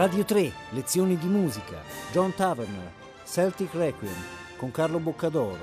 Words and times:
Radio 0.00 0.24
3, 0.24 0.50
lezioni 0.70 1.18
di 1.18 1.26
musica, 1.26 1.76
John 2.10 2.34
Taverner, 2.34 2.90
Celtic 3.26 3.74
Requiem, 3.74 4.14
con 4.56 4.70
Carlo 4.70 4.98
Boccadoro. 4.98 5.58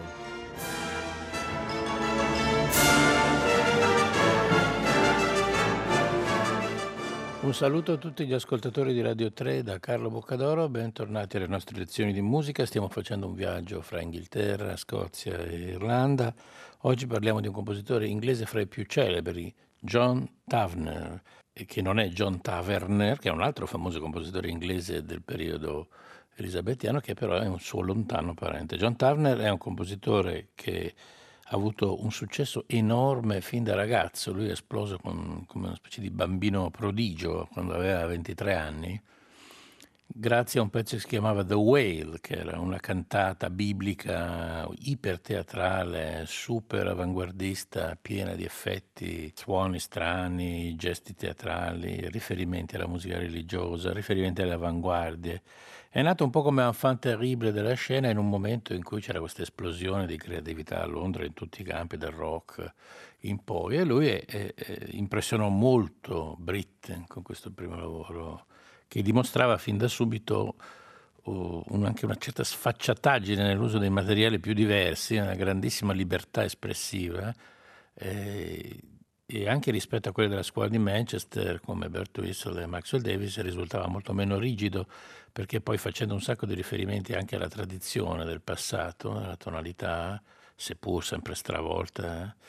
Un 7.42 7.52
saluto 7.52 7.94
a 7.94 7.98
tutti 7.98 8.28
gli 8.28 8.34
ascoltatori 8.34 8.94
di 8.94 9.02
Radio 9.02 9.34
3 9.34 9.64
da 9.64 9.80
Carlo 9.80 10.12
Boccadoro, 10.12 10.70
bentornati 10.70 11.38
alle 11.38 11.48
nostre 11.48 11.76
lezioni 11.76 12.14
di 12.14 12.22
musica. 12.22 12.64
Stiamo 12.68 12.90
facendo 12.90 13.26
un 13.26 13.34
viaggio 13.34 13.82
fra 13.82 14.02
Inghilterra, 14.02 14.78
Scozia 14.78 15.36
e 15.40 15.56
Irlanda. 15.56 16.32
Oggi 16.82 17.08
parliamo 17.08 17.42
di 17.42 17.48
un 17.48 17.54
compositore 17.54 18.06
inglese 18.06 18.46
fra 18.46 18.62
i 18.62 18.68
più 18.68 18.84
celebri, 18.84 19.52
John 19.80 20.28
Taverner, 20.46 21.22
che 21.52 21.82
non 21.82 22.00
è 22.00 22.08
John 22.10 22.42
Taverner, 22.42 23.20
che 23.20 23.30
è 23.30 23.32
un 23.32 23.42
altro 23.42 23.66
famoso 23.66 24.00
compositore 24.00 24.50
inglese 24.50 25.04
del 25.04 25.22
periodo 25.22 25.90
elisabettiano, 26.36 27.00
che 27.00 27.14
però 27.14 27.38
è 27.38 27.48
un 27.48 27.60
suo 27.60 27.82
lontano 27.82 28.34
parente. 28.34 28.78
John 28.78 28.96
Taverner 28.96 29.38
è 29.40 29.50
un 29.50 29.58
compositore 29.58 30.50
che 30.56 30.94
ha 31.50 31.56
avuto 31.56 32.04
un 32.04 32.12
successo 32.12 32.66
enorme 32.68 33.42
fin 33.42 33.64
da 33.64 33.74
ragazzo, 33.74 34.34
lui 34.34 34.48
è 34.48 34.52
esploso 34.52 35.00
come 35.00 35.46
una 35.54 35.76
specie 35.76 36.02
di 36.02 36.10
bambino 36.10 36.70
prodigio 36.70 37.48
quando 37.52 37.74
aveva 37.74 38.06
23 38.06 38.54
anni, 38.54 39.02
grazie 40.20 40.60
a 40.60 40.64
un 40.64 40.70
pezzo 40.72 40.96
che 40.96 41.02
si 41.02 41.08
chiamava 41.08 41.44
The 41.44 41.54
Whale, 41.54 42.18
che 42.20 42.38
era 42.38 42.60
una 42.60 42.80
cantata 42.80 43.52
biblica 43.52 44.68
iperteatrale, 44.80 46.24
super 46.26 46.88
avanguardista, 46.88 47.96
piena 48.02 48.34
di 48.34 48.44
effetti, 48.44 49.32
suoni 49.36 49.80
strani, 49.80 50.76
gesti 50.76 51.14
teatrali, 51.14 52.10
riferimenti 52.10 52.76
alla 52.76 52.88
musica 52.88 53.20
religiosa, 53.20 53.94
riferimenti 53.94 54.42
alle 54.42 54.54
avanguardie. 54.54 55.44
È 55.90 56.02
nato 56.02 56.24
un 56.24 56.32
po' 56.32 56.42
come 56.42 56.64
un 56.64 56.74
fan 56.74 56.98
terribile 56.98 57.52
della 57.52 57.76
scena 57.76 58.10
in 58.10 58.18
un 58.18 58.28
momento 58.28 58.74
in 58.74 58.84
cui 58.84 59.02
c'era 59.02 59.20
questa 59.20 59.44
esplosione 59.44 60.08
di 60.08 60.18
creatività 60.18 60.82
a 60.82 60.86
Londra 60.86 61.26
in 61.26 61.34
tutti 61.34 61.62
i 61.62 61.64
campi, 61.64 61.98
del 61.98 62.12
rock 62.12 62.74
in 63.22 63.44
poi, 63.44 63.78
e 63.78 63.84
lui 63.84 64.08
è, 64.08 64.26
è, 64.26 64.54
è, 64.54 64.78
impressionò 64.92 65.50
molto 65.50 66.36
Britain 66.40 67.06
con 67.08 67.22
questo 67.22 67.52
primo 67.52 67.76
lavoro 67.76 68.46
che 68.88 69.02
dimostrava 69.02 69.58
fin 69.58 69.78
da 69.78 69.88
subito 69.88 70.56
uh, 71.24 71.64
anche 71.84 72.06
una 72.06 72.16
certa 72.18 72.44
sfacciataggine 72.44 73.44
nell'uso 73.44 73.78
dei 73.78 73.90
materiali 73.90 74.40
più 74.40 74.54
diversi, 74.54 75.18
una 75.18 75.36
grandissima 75.36 75.94
libertà 75.94 76.44
espressiva. 76.44 77.34
Eh, 77.94 78.80
e 79.30 79.50
anche 79.50 79.72
rispetto 79.72 80.08
a 80.08 80.14
quelle 80.14 80.30
della 80.30 80.42
scuola 80.42 80.70
di 80.70 80.78
Manchester 80.78 81.60
come 81.60 81.90
Bert 81.90 82.18
Whistle 82.18 82.64
e 82.64 82.66
Maxwell 82.66 83.02
Davis 83.02 83.38
risultava 83.42 83.86
molto 83.88 84.14
meno 84.14 84.40
rigido 84.40 84.88
perché 85.34 85.60
poi 85.60 85.78
facendo 85.78 86.14
un 86.14 86.22
sacco 86.22 86.46
di 86.46 86.54
riferimenti 86.54 87.12
anche 87.12 87.36
alla 87.36 87.50
tradizione 87.50 88.24
del 88.24 88.40
passato, 88.42 89.18
alla 89.18 89.36
tonalità, 89.36 90.22
seppur 90.56 91.04
sempre 91.04 91.36
stravolta, 91.36 92.24
eh, 92.24 92.46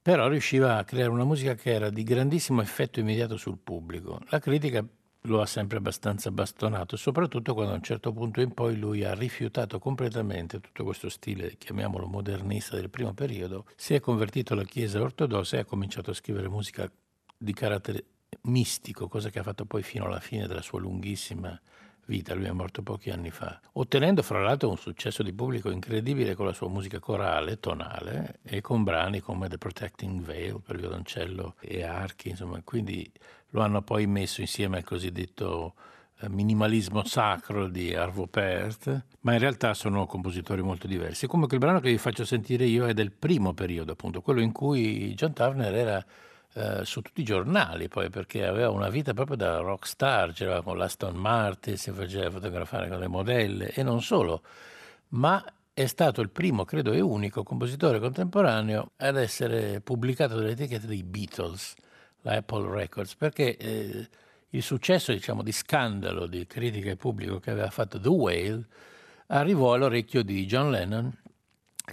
però 0.00 0.28
riusciva 0.28 0.78
a 0.78 0.84
creare 0.84 1.10
una 1.10 1.24
musica 1.24 1.54
che 1.56 1.72
era 1.72 1.90
di 1.90 2.04
grandissimo 2.04 2.62
effetto 2.62 3.00
immediato 3.00 3.36
sul 3.36 3.58
pubblico. 3.58 4.20
La 4.28 4.38
critica 4.38 4.82
lo 5.24 5.40
ha 5.40 5.46
sempre 5.46 5.78
abbastanza 5.78 6.30
bastonato, 6.30 6.96
soprattutto 6.96 7.52
quando 7.54 7.72
a 7.72 7.76
un 7.76 7.82
certo 7.82 8.12
punto 8.12 8.40
in 8.40 8.52
poi 8.52 8.78
lui 8.78 9.04
ha 9.04 9.14
rifiutato 9.14 9.78
completamente 9.78 10.60
tutto 10.60 10.84
questo 10.84 11.08
stile, 11.08 11.56
chiamiamolo 11.56 12.06
modernista 12.06 12.76
del 12.76 12.90
primo 12.90 13.12
periodo, 13.12 13.66
si 13.76 13.94
è 13.94 14.00
convertito 14.00 14.54
alla 14.54 14.64
Chiesa 14.64 15.00
ortodossa 15.00 15.56
e 15.56 15.60
ha 15.60 15.64
cominciato 15.64 16.10
a 16.10 16.14
scrivere 16.14 16.48
musica 16.48 16.90
di 17.36 17.52
carattere 17.52 18.04
mistico, 18.42 19.08
cosa 19.08 19.28
che 19.28 19.40
ha 19.40 19.42
fatto 19.42 19.64
poi 19.64 19.82
fino 19.82 20.06
alla 20.06 20.20
fine 20.20 20.46
della 20.46 20.62
sua 20.62 20.80
lunghissima 20.80 21.58
vita, 22.06 22.34
lui 22.34 22.46
è 22.46 22.50
morto 22.50 22.82
pochi 22.82 23.10
anni 23.10 23.30
fa, 23.30 23.60
ottenendo 23.74 24.22
fra 24.22 24.40
l'altro 24.40 24.68
un 24.68 24.76
successo 24.76 25.22
di 25.22 25.32
pubblico 25.32 25.70
incredibile 25.70 26.34
con 26.34 26.44
la 26.44 26.52
sua 26.52 26.68
musica 26.68 26.98
corale, 26.98 27.60
tonale 27.60 28.40
e 28.42 28.60
con 28.60 28.82
brani 28.82 29.20
come 29.20 29.48
The 29.48 29.58
Protecting 29.58 30.20
Veil 30.20 30.60
per 30.60 30.76
violoncello 30.76 31.54
e 31.60 31.84
archi, 31.84 32.30
insomma, 32.30 32.60
quindi 32.64 33.10
lo 33.50 33.62
hanno 33.62 33.82
poi 33.82 34.06
messo 34.06 34.40
insieme 34.40 34.78
al 34.78 34.84
cosiddetto 34.84 35.74
eh, 36.20 36.28
minimalismo 36.28 37.04
sacro 37.04 37.68
di 37.68 37.94
Arvo 37.94 38.26
Pärt, 38.26 39.04
ma 39.20 39.32
in 39.32 39.38
realtà 39.38 39.74
sono 39.74 40.06
compositori 40.06 40.62
molto 40.62 40.86
diversi. 40.86 41.26
Comunque 41.26 41.56
il 41.56 41.62
brano 41.62 41.80
che 41.80 41.90
vi 41.90 41.98
faccio 41.98 42.24
sentire 42.24 42.64
io 42.64 42.86
è 42.86 42.94
del 42.94 43.12
primo 43.12 43.52
periodo, 43.54 43.92
appunto, 43.92 44.20
quello 44.20 44.40
in 44.40 44.52
cui 44.52 45.14
John 45.14 45.32
Turner 45.32 45.74
era 45.74 46.04
eh, 46.52 46.84
su 46.84 47.00
tutti 47.00 47.20
i 47.20 47.24
giornali 47.24 47.86
poi 47.88 48.10
perché 48.10 48.44
aveva 48.44 48.70
una 48.70 48.88
vita 48.88 49.14
proprio 49.14 49.36
da 49.36 49.58
rockstar, 49.58 50.32
c'era 50.32 50.62
con 50.62 50.76
l'Aston 50.76 51.14
Martin, 51.14 51.76
si 51.76 51.92
faceva 51.92 52.30
fotografare 52.30 52.88
con 52.88 52.98
le 52.98 53.06
modelle 53.06 53.70
e 53.70 53.82
non 53.82 54.02
solo, 54.02 54.42
ma 55.10 55.44
è 55.72 55.86
stato 55.86 56.20
il 56.20 56.30
primo, 56.30 56.64
credo 56.64 56.92
e 56.92 57.00
unico 57.00 57.42
compositore 57.42 58.00
contemporaneo 58.00 58.92
ad 58.96 59.16
essere 59.16 59.80
pubblicato 59.80 60.34
dall'etichetta 60.34 60.86
dei 60.86 61.04
Beatles, 61.04 61.74
la 62.22 62.32
Apple 62.34 62.68
Records, 62.70 63.14
perché 63.14 63.56
eh, 63.56 64.08
il 64.50 64.62
successo 64.62 65.12
diciamo, 65.12 65.42
di 65.42 65.52
scandalo 65.52 66.26
di 66.26 66.46
critica 66.46 66.90
e 66.90 66.96
pubblico 66.96 67.38
che 67.38 67.50
aveva 67.50 67.70
fatto 67.70 68.00
The 68.00 68.08
Whale 68.08 68.66
arrivò 69.28 69.74
all'orecchio 69.74 70.22
di 70.22 70.44
John 70.46 70.70
Lennon 70.70 71.18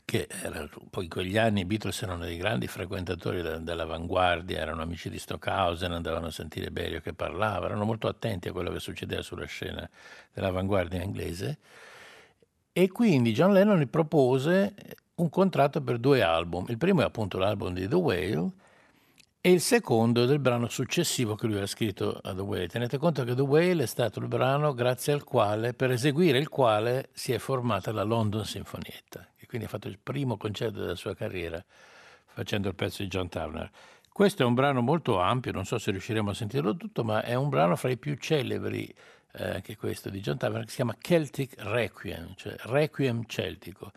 che 0.06 0.28
era, 0.44 0.68
poi 0.90 1.06
in 1.06 1.10
quegli 1.10 1.38
anni 1.38 1.62
i 1.62 1.66
Beatles 1.66 2.02
erano 2.02 2.26
dei 2.26 2.38
grandi 2.38 2.68
frequentatori 2.68 3.42
de, 3.42 3.64
dell'avanguardia, 3.64 4.60
erano 4.60 4.82
amici 4.82 5.10
di 5.10 5.18
Stockhausen, 5.18 5.92
andavano 5.92 6.28
a 6.28 6.32
sentire 6.32 6.70
Berio 6.70 7.02
che 7.02 7.14
parlava, 7.14 7.66
erano 7.66 7.86
molto 7.86 8.08
attenti 8.08 8.48
a 8.48 8.52
quello 8.52 8.72
che 8.72 8.80
succedeva 8.80 9.22
sulla 9.22 9.46
scena 9.46 9.90
dell'avanguardia 10.34 11.02
inglese. 11.02 11.58
E 12.72 12.90
quindi 12.90 13.34
John 13.34 13.54
Lennon 13.54 13.80
gli 13.80 13.88
propose 13.88 14.76
un 15.16 15.30
contratto 15.30 15.82
per 15.82 15.98
due 15.98 16.22
album. 16.22 16.66
Il 16.68 16.78
primo 16.78 17.02
è 17.02 17.06
appunto 17.06 17.40
l'album 17.40 17.74
di 17.74 17.88
The 17.88 17.96
Whale 17.96 18.52
e 19.48 19.52
il 19.52 19.62
secondo 19.62 20.26
del 20.26 20.40
brano 20.40 20.68
successivo 20.68 21.36
che 21.36 21.46
lui 21.46 21.54
aveva 21.54 21.68
scritto 21.68 22.20
a 22.22 22.34
The 22.34 22.42
Whale. 22.42 22.68
Tenete 22.68 22.98
conto 22.98 23.24
che 23.24 23.34
The 23.34 23.42
Whale 23.42 23.84
è 23.84 23.88
stato 23.88 24.20
il 24.20 24.28
brano 24.28 24.74
grazie 24.74 25.14
al 25.14 25.24
quale, 25.24 25.74
per 25.74 25.92
eseguire 25.92 26.38
il 26.38 26.50
quale, 26.50 27.10
si 27.14 27.32
è 27.32 27.38
formata 27.38 27.92
la 27.92 28.04
London 28.04 28.44
Sinfonietta 28.44 29.26
quindi 29.48 29.66
ha 29.66 29.70
fatto 29.70 29.88
il 29.88 29.98
primo 29.98 30.38
concerto 30.38 30.80
della 30.80 30.96
sua 30.96 31.16
carriera 31.16 31.64
facendo 32.26 32.68
il 32.68 32.76
pezzo 32.76 33.02
di 33.02 33.08
John 33.08 33.30
Turner. 33.30 33.72
Questo 34.12 34.44
è 34.44 34.46
un 34.46 34.54
brano 34.54 34.82
molto 34.82 35.20
ampio, 35.20 35.52
non 35.52 35.66
so 35.66 35.80
se 35.80 35.92
riusciremo 35.92 36.32
a 36.32 36.34
sentirlo 36.34 36.76
tutto, 36.76 37.04
ma 37.04 37.24
è 37.24 37.34
un 37.34 37.50
brano 37.50 37.76
fra 37.76 37.90
i 37.90 37.98
più 37.98 38.16
celebri, 38.16 38.94
eh, 39.34 39.50
anche 39.56 39.76
questo 39.76 40.10
di 40.10 40.20
John 40.20 40.38
Turner, 40.38 40.64
che 40.64 40.70
si 40.70 40.76
chiama 40.76 40.96
Celtic 41.00 41.56
Requiem, 41.58 42.34
cioè 42.36 42.56
Requiem 42.64 43.24
celtico 43.26 43.92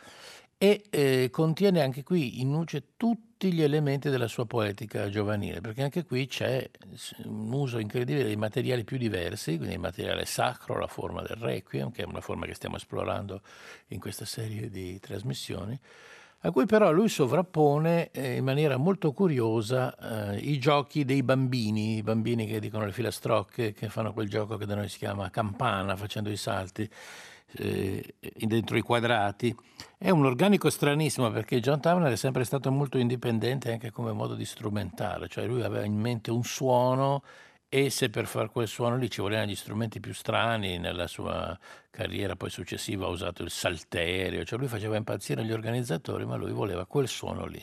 e 0.63 0.83
eh, 0.91 1.31
contiene 1.31 1.81
anche 1.81 2.03
qui 2.03 2.43
in 2.43 2.51
luce 2.51 2.89
tutti 2.99 3.51
gli 3.51 3.63
elementi 3.63 4.11
della 4.11 4.29
sua 4.29 4.45
poetica 4.45 5.09
giovanile, 5.09 5.63
perché 5.63 5.83
anche 5.83 6.05
qui 6.05 6.27
c'è 6.27 6.69
un 7.25 7.51
uso 7.51 7.79
incredibile 7.79 8.27
dei 8.27 8.37
materiali 8.37 8.85
più 8.85 8.99
diversi, 8.99 9.57
quindi 9.57 9.77
il 9.77 9.81
materiale 9.81 10.27
sacro, 10.27 10.79
la 10.79 10.87
forma 10.87 11.23
del 11.23 11.39
requiem, 11.39 11.91
che 11.91 12.03
è 12.03 12.05
una 12.05 12.21
forma 12.21 12.45
che 12.45 12.53
stiamo 12.53 12.77
esplorando 12.77 13.41
in 13.87 14.01
questa 14.01 14.27
serie 14.27 14.69
di 14.69 15.01
trasmissioni, 15.01 15.81
a 16.41 16.51
cui 16.51 16.67
però 16.67 16.93
lui 16.93 17.09
sovrappone 17.09 18.11
eh, 18.11 18.37
in 18.37 18.45
maniera 18.45 18.77
molto 18.77 19.13
curiosa 19.13 20.35
eh, 20.35 20.41
i 20.41 20.59
giochi 20.59 21.07
dei 21.07 21.23
bambini, 21.23 21.97
i 21.97 22.03
bambini 22.03 22.47
che 22.47 22.61
dicono 22.61 22.85
le 22.85 22.93
filastrocche, 22.93 23.73
che 23.73 23.89
fanno 23.89 24.13
quel 24.13 24.29
gioco 24.29 24.59
che 24.59 24.67
da 24.67 24.75
noi 24.75 24.91
si 24.91 24.99
chiama 24.99 25.31
campana, 25.31 25.97
facendo 25.97 26.29
i 26.29 26.37
salti 26.37 26.87
eh, 27.57 28.15
dentro 28.39 28.77
i 28.77 28.83
quadrati. 28.83 29.55
È 29.99 30.11
un 30.11 30.25
organico 30.25 30.71
stranissimo 30.71 31.31
perché 31.31 31.61
John 31.61 31.81
Towner 31.81 32.13
è 32.13 32.17
sempre 32.17 32.45
stato 32.45 32.71
molto 32.73 32.99
indipendente 32.99 33.73
anche 33.73 33.91
come 33.91 34.13
modo 34.13 34.35
di 34.35 34.45
strumentare, 34.45 35.29
cioè 35.29 35.47
lui 35.47 35.63
aveva 35.63 35.85
in 35.85 35.99
mente 35.99 36.31
un 36.31 36.43
suono 36.43 37.23
e 37.73 37.89
se 37.89 38.11
per 38.11 38.27
fare 38.27 38.49
quel 38.49 38.67
suono 38.67 38.97
lì 38.97 39.09
ci 39.09 39.21
volevano 39.21 39.49
gli 39.49 39.55
strumenti 39.55 40.01
più 40.01 40.13
strani, 40.13 40.79
nella 40.79 41.07
sua 41.07 41.57
carriera 41.89 42.35
poi 42.35 42.51
successiva 42.51 43.07
ha 43.07 43.11
usato 43.11 43.45
il 43.45 43.51
salterio, 43.51 44.43
cioè 44.45 44.59
lui 44.59 44.67
faceva 44.67 44.97
impazzire 44.97 45.45
gli 45.45 45.53
organizzatori, 45.53 46.27
ma 46.27 46.35
lui 46.35 46.51
voleva 46.51 46.85
quel 46.85 47.07
suono 47.07 47.47
lì. 47.47 47.63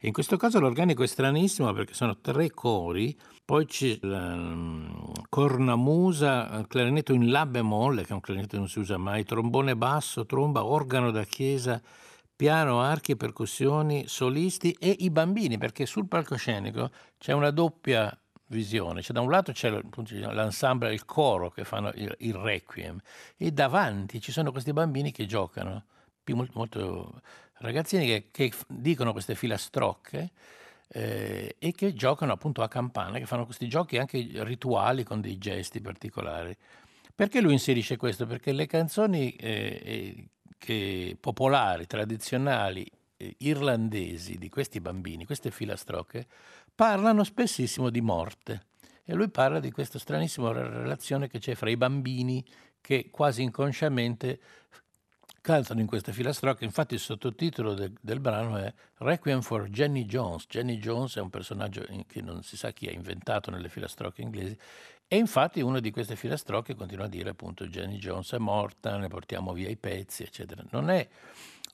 In 0.00 0.12
questo 0.12 0.38
caso 0.38 0.58
l'organico 0.58 1.02
è 1.02 1.06
stranissimo 1.06 1.70
perché 1.74 1.92
sono 1.92 2.18
tre 2.20 2.50
cori, 2.50 3.14
poi 3.44 3.66
c'è 3.66 3.98
la 4.00 4.32
um, 4.32 5.12
cornamusa, 5.28 6.64
clarinetto 6.66 7.12
in 7.12 7.30
la 7.30 7.44
bemolle, 7.44 8.04
che 8.04 8.08
è 8.08 8.14
un 8.14 8.20
clarinetto 8.20 8.52
che 8.52 8.58
non 8.58 8.68
si 8.70 8.78
usa 8.78 8.96
mai, 8.96 9.24
trombone 9.24 9.76
basso, 9.76 10.24
tromba, 10.24 10.64
organo 10.64 11.10
da 11.10 11.24
chiesa, 11.24 11.78
piano, 12.34 12.80
archi, 12.80 13.16
percussioni, 13.16 14.04
solisti 14.06 14.74
e 14.80 14.96
i 15.00 15.10
bambini, 15.10 15.58
perché 15.58 15.84
sul 15.84 16.08
palcoscenico 16.08 16.90
c'è 17.18 17.32
una 17.32 17.50
doppia 17.50 18.16
visione. 18.52 19.02
Cioè, 19.02 19.12
da 19.12 19.20
un 19.20 19.30
lato 19.30 19.50
c'è 19.52 19.70
l'ensemble, 19.70 20.92
il 20.92 21.04
coro 21.04 21.50
che 21.50 21.64
fanno 21.64 21.90
il, 21.94 22.14
il, 22.20 22.34
requiem 22.34 23.00
e 23.36 23.50
davanti 23.50 24.20
ci 24.20 24.30
sono 24.30 24.52
questi 24.52 24.72
bambini 24.72 25.10
che 25.10 25.26
giocano, 25.26 25.84
molto, 26.26 26.52
molto 26.54 27.20
ragazzini 27.54 28.06
che, 28.06 28.28
che, 28.30 28.52
dicono 28.68 29.12
queste 29.12 29.34
filastrocche 29.34 30.30
eh, 30.88 31.56
e 31.58 31.72
che 31.72 31.94
giocano 31.94 32.32
appunto 32.32 32.62
a 32.62 32.68
campana, 32.68 33.18
che 33.18 33.26
fanno 33.26 33.44
questi 33.44 33.66
giochi 33.68 33.98
anche 33.98 34.28
rituali 34.44 35.02
con 35.02 35.20
dei 35.20 35.38
gesti 35.38 35.80
particolari. 35.80 36.56
Perché 37.14 37.40
lui 37.40 37.52
inserisce 37.52 37.96
questo? 37.96 38.26
Perché 38.26 38.52
le 38.52 38.66
canzoni 38.66 39.34
eh, 39.36 39.82
eh 39.84 40.26
che, 40.62 41.16
popolari, 41.18 41.86
tradizionali, 41.86 42.88
irlandesi 43.38 44.38
di 44.38 44.48
questi 44.48 44.80
bambini, 44.80 45.24
queste 45.24 45.50
filastrocche, 45.50 46.26
parlano 46.74 47.24
spessissimo 47.24 47.90
di 47.90 48.00
morte. 48.00 48.66
E 49.04 49.14
lui 49.14 49.28
parla 49.28 49.60
di 49.60 49.70
questa 49.70 49.98
stranissima 49.98 50.52
relazione 50.52 51.28
che 51.28 51.38
c'è 51.38 51.54
fra 51.54 51.70
i 51.70 51.76
bambini 51.76 52.44
che 52.80 53.08
quasi 53.10 53.42
inconsciamente 53.42 54.40
cantano 55.40 55.80
in 55.80 55.86
queste 55.86 56.12
filastrocche. 56.12 56.64
Infatti 56.64 56.94
il 56.94 57.00
sottotitolo 57.00 57.74
de, 57.74 57.92
del 58.00 58.20
brano 58.20 58.56
è 58.56 58.72
Requiem 58.98 59.42
for 59.42 59.68
Jenny 59.68 60.06
Jones. 60.06 60.46
Jenny 60.48 60.78
Jones 60.78 61.16
è 61.16 61.20
un 61.20 61.30
personaggio 61.30 61.84
che 62.06 62.22
non 62.22 62.42
si 62.42 62.56
sa 62.56 62.70
chi 62.70 62.86
ha 62.86 62.92
inventato 62.92 63.50
nelle 63.50 63.68
filastrocche 63.68 64.22
inglesi 64.22 64.56
e 65.08 65.16
infatti 65.16 65.60
una 65.60 65.80
di 65.80 65.90
queste 65.90 66.16
filastrocche 66.16 66.74
continua 66.74 67.04
a 67.04 67.08
dire 67.08 67.30
appunto 67.30 67.66
Jenny 67.66 67.98
Jones 67.98 68.32
è 68.32 68.38
morta, 68.38 68.96
ne 68.96 69.08
portiamo 69.08 69.52
via 69.52 69.68
i 69.68 69.76
pezzi, 69.76 70.22
eccetera. 70.22 70.64
Non 70.70 70.88
è 70.88 71.06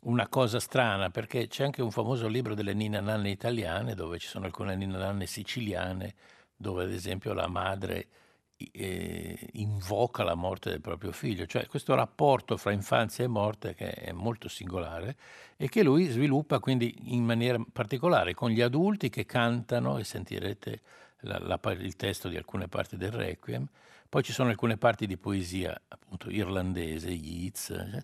una 0.08 0.26
cosa 0.28 0.58
strana 0.58 1.10
perché 1.10 1.48
c'è 1.48 1.64
anche 1.64 1.82
un 1.82 1.90
famoso 1.90 2.28
libro 2.28 2.54
delle 2.54 2.72
Nina 2.72 3.00
Nanne 3.00 3.30
italiane 3.30 3.94
dove 3.94 4.18
ci 4.18 4.26
sono 4.26 4.46
alcune 4.46 4.74
Nina 4.74 4.98
Nanne 4.98 5.26
siciliane 5.26 6.14
dove 6.56 6.84
ad 6.84 6.90
esempio 6.90 7.34
la 7.34 7.46
madre 7.46 8.08
eh, 8.56 9.38
invoca 9.52 10.24
la 10.24 10.34
morte 10.34 10.70
del 10.70 10.80
proprio 10.80 11.12
figlio, 11.12 11.46
cioè 11.46 11.66
questo 11.66 11.94
rapporto 11.94 12.56
fra 12.56 12.72
infanzia 12.72 13.24
e 13.24 13.28
morte 13.28 13.74
che 13.74 13.90
è 13.90 14.12
molto 14.12 14.48
singolare 14.48 15.16
e 15.56 15.68
che 15.68 15.82
lui 15.82 16.06
sviluppa 16.06 16.58
quindi 16.58 17.14
in 17.14 17.24
maniera 17.24 17.62
particolare 17.72 18.34
con 18.34 18.50
gli 18.50 18.62
adulti 18.62 19.10
che 19.10 19.26
cantano 19.26 19.98
e 19.98 20.04
sentirete 20.04 20.80
la, 21.20 21.38
la, 21.38 21.60
il 21.72 21.96
testo 21.96 22.28
di 22.28 22.36
alcune 22.36 22.66
parti 22.66 22.96
del 22.96 23.12
Requiem, 23.12 23.68
poi 24.08 24.22
ci 24.22 24.32
sono 24.32 24.48
alcune 24.48 24.78
parti 24.78 25.06
di 25.06 25.18
poesia 25.18 25.78
appunto 25.88 26.30
irlandese, 26.30 27.10
Yeats, 27.10 28.02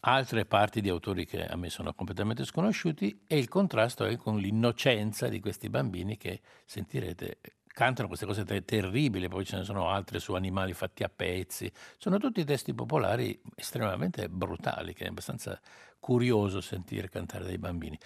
altre 0.00 0.46
parti 0.46 0.80
di 0.80 0.88
autori 0.88 1.26
che 1.26 1.44
a 1.44 1.56
me 1.56 1.68
sono 1.68 1.92
completamente 1.92 2.44
sconosciuti 2.44 3.24
e 3.26 3.38
il 3.38 3.48
contrasto 3.48 4.04
è 4.04 4.16
con 4.16 4.38
l'innocenza 4.38 5.28
di 5.28 5.40
questi 5.40 5.68
bambini 5.68 6.16
che 6.16 6.40
sentirete 6.64 7.38
cantano 7.72 8.08
queste 8.08 8.26
cose 8.26 8.44
ter- 8.44 8.64
terribili, 8.64 9.28
poi 9.28 9.44
ce 9.44 9.56
ne 9.56 9.64
sono 9.64 9.88
altre 9.88 10.18
su 10.18 10.34
animali 10.34 10.74
fatti 10.74 11.02
a 11.02 11.08
pezzi, 11.14 11.70
sono 11.96 12.18
tutti 12.18 12.44
testi 12.44 12.74
popolari 12.74 13.40
estremamente 13.54 14.28
brutali, 14.28 14.92
che 14.92 15.04
è 15.04 15.08
abbastanza 15.08 15.58
curioso 15.98 16.60
sentire 16.60 17.08
cantare 17.08 17.44
dei 17.44 17.58
bambini. 17.58 17.98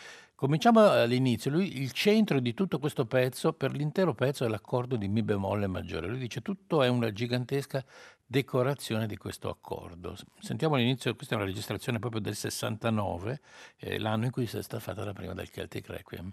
Cominciamo 0.44 0.86
all'inizio, 0.90 1.50
lui, 1.50 1.80
il 1.80 1.92
centro 1.92 2.38
di 2.38 2.52
tutto 2.52 2.78
questo 2.78 3.06
pezzo, 3.06 3.54
per 3.54 3.72
l'intero 3.72 4.12
pezzo 4.12 4.44
è 4.44 4.48
l'accordo 4.48 4.96
di 4.96 5.08
Mi 5.08 5.22
bemolle 5.22 5.66
maggiore, 5.68 6.06
lui 6.06 6.18
dice 6.18 6.42
tutto 6.42 6.82
è 6.82 6.88
una 6.88 7.10
gigantesca 7.10 7.82
decorazione 8.26 9.06
di 9.06 9.16
questo 9.16 9.48
accordo. 9.48 10.14
Sentiamo 10.40 10.74
all'inizio, 10.74 11.16
questa 11.16 11.34
è 11.34 11.38
una 11.38 11.46
registrazione 11.46 11.98
proprio 11.98 12.20
del 12.20 12.34
69, 12.34 13.40
eh, 13.78 13.98
l'anno 13.98 14.26
in 14.26 14.30
cui 14.30 14.44
è 14.44 14.46
stata 14.46 14.80
fatta 14.80 15.02
la 15.02 15.14
prima 15.14 15.32
del 15.32 15.48
Celtic 15.48 15.88
Requiem. 15.88 16.30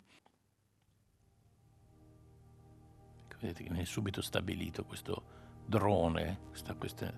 vedete 3.40 3.64
che 3.64 3.70
viene 3.70 3.86
subito 3.86 4.22
stabilito 4.22 4.84
questo 4.84 5.24
drone, 5.66 6.40
questa, 6.50 6.74
questa 6.74 7.14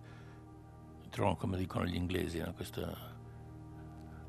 drone 1.10 1.38
come 1.38 1.58
dicono 1.58 1.88
gli 1.88 1.96
inglesi, 1.96 2.38
no? 2.38 2.54
questo 2.54 3.12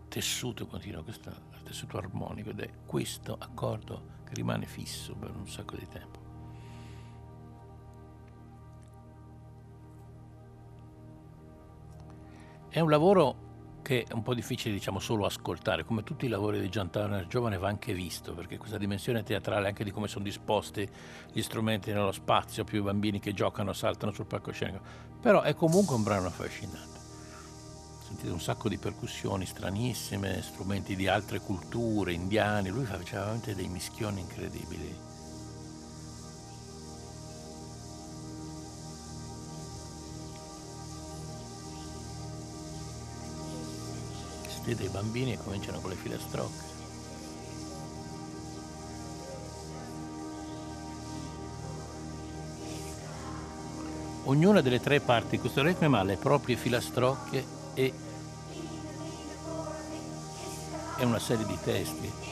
tessuto 0.08 0.66
continuo, 0.66 1.02
questo 1.02 1.53
tessuto 1.64 1.98
armonico 1.98 2.50
ed 2.50 2.60
è 2.60 2.70
questo 2.86 3.36
accordo 3.38 4.12
che 4.24 4.34
rimane 4.34 4.66
fisso 4.66 5.14
per 5.14 5.34
un 5.34 5.48
sacco 5.48 5.76
di 5.76 5.88
tempo. 5.88 6.22
È 12.68 12.80
un 12.80 12.90
lavoro 12.90 13.44
che 13.84 14.04
è 14.08 14.14
un 14.14 14.22
po' 14.22 14.34
difficile 14.34 14.72
diciamo 14.74 14.98
solo 14.98 15.26
ascoltare, 15.26 15.84
come 15.84 16.02
tutti 16.02 16.24
i 16.24 16.28
lavori 16.28 16.58
di 16.58 16.70
Gian 16.70 16.90
Turner 16.90 17.26
giovane 17.26 17.58
va 17.58 17.68
anche 17.68 17.92
visto, 17.92 18.32
perché 18.32 18.56
questa 18.56 18.78
dimensione 18.78 19.22
teatrale 19.22 19.68
anche 19.68 19.84
di 19.84 19.90
come 19.90 20.08
sono 20.08 20.24
disposti 20.24 20.88
gli 21.30 21.42
strumenti 21.42 21.92
nello 21.92 22.10
spazio, 22.10 22.64
più 22.64 22.80
i 22.80 22.82
bambini 22.82 23.20
che 23.20 23.34
giocano, 23.34 23.74
saltano 23.74 24.10
sul 24.10 24.26
palcoscenico, 24.26 24.82
però 25.20 25.42
è 25.42 25.54
comunque 25.54 25.94
un 25.94 26.02
brano 26.02 26.26
affascinante. 26.26 26.93
Sentite 28.14 28.32
un 28.32 28.40
sacco 28.40 28.68
di 28.68 28.78
percussioni 28.78 29.44
stranissime, 29.44 30.40
strumenti 30.40 30.94
di 30.94 31.08
altre 31.08 31.40
culture, 31.40 32.12
indiani, 32.12 32.68
lui 32.68 32.84
faceva 32.84 33.22
veramente 33.22 33.56
dei 33.56 33.66
mischioni 33.66 34.20
incredibili. 34.20 35.12
vede 44.64 44.84
i 44.84 44.88
bambini 44.88 45.32
e 45.32 45.38
cominciano 45.38 45.78
con 45.80 45.90
le 45.90 45.96
filastrocche. 45.96 46.72
Ognuna 54.24 54.62
delle 54.62 54.80
tre 54.80 55.00
parti 55.00 55.30
di 55.32 55.38
questo 55.38 55.60
requiem 55.60 55.92
ha 55.92 56.02
le 56.02 56.16
proprie 56.16 56.56
filastrocche 56.56 57.53
e, 57.74 57.92
e 60.96 61.04
una 61.04 61.18
serie 61.18 61.44
di 61.44 61.58
testi. 61.62 62.24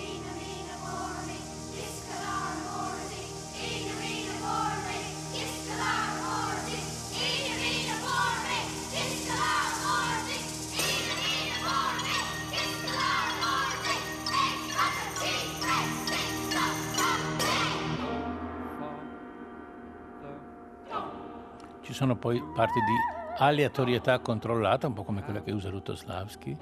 sono 22.02 22.16
poi 22.16 22.42
parti 22.52 22.80
di 22.80 23.21
aleatorietà 23.36 24.18
controllata, 24.20 24.86
un 24.86 24.92
po' 24.92 25.04
come 25.04 25.22
quella 25.22 25.42
che 25.42 25.52
usa 25.52 25.68
Lutoslavski. 25.68 26.56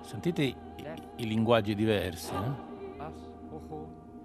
Sentite 0.00 0.42
i, 0.42 0.56
i 1.16 1.26
linguaggi 1.26 1.74
diversi. 1.74 2.32
Eh? 2.34 2.76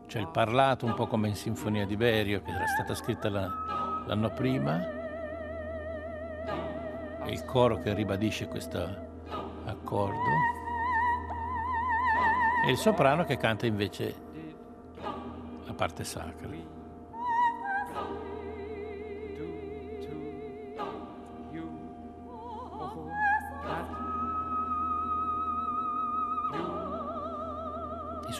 C'è 0.07 0.19
il 0.19 0.27
parlato 0.27 0.85
un 0.85 0.93
po' 0.93 1.07
come 1.07 1.27
in 1.27 1.35
Sinfonia 1.35 1.85
di 1.85 1.95
Berio, 1.95 2.41
che 2.41 2.51
era 2.51 2.67
stata 2.67 2.93
scritta 2.93 3.29
la, 3.29 3.49
l'anno 4.05 4.29
prima, 4.29 5.01
e 7.23 7.31
il 7.31 7.43
coro 7.45 7.79
che 7.79 7.93
ribadisce 7.93 8.47
questo 8.47 8.79
accordo, 9.65 10.29
e 12.67 12.71
il 12.71 12.77
soprano 12.77 13.23
che 13.23 13.37
canta 13.37 13.65
invece 13.65 14.15
la 15.65 15.73
parte 15.73 16.03
sacra. 16.03 16.47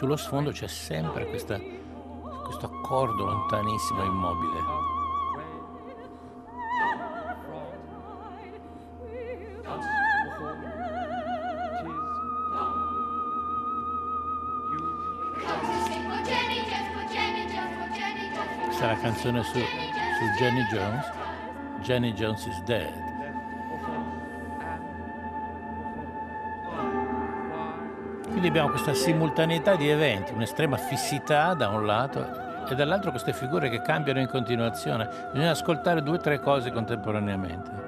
Sullo 0.04 0.16
sfondo 0.16 0.50
c'è 0.50 0.68
sempre 0.68 1.26
questa, 1.28 1.58
questo 1.58 2.66
accordo 2.66 3.24
lontanissimo 3.24 4.02
e 4.02 4.04
immobile. 4.04 4.60
Questa 18.64 18.84
è 18.84 18.88
la 18.88 19.00
canzone 19.00 19.42
su, 19.42 19.52
su 19.52 20.24
Jenny 20.38 20.64
Jones. 20.66 21.12
Jenny 21.80 22.12
Jones 22.12 22.44
is 22.44 22.62
dead. 22.64 23.13
Quindi 28.44 28.60
abbiamo 28.60 28.76
questa 28.76 29.02
simultaneità 29.02 29.74
di 29.74 29.88
eventi, 29.88 30.34
un'estrema 30.34 30.76
fissità 30.76 31.54
da 31.54 31.70
un 31.70 31.86
lato 31.86 32.66
e 32.68 32.74
dall'altro 32.74 33.08
queste 33.08 33.32
figure 33.32 33.70
che 33.70 33.80
cambiano 33.80 34.20
in 34.20 34.28
continuazione. 34.28 35.08
Bisogna 35.32 35.52
ascoltare 35.52 36.02
due 36.02 36.16
o 36.16 36.20
tre 36.20 36.38
cose 36.40 36.70
contemporaneamente. 36.70 37.83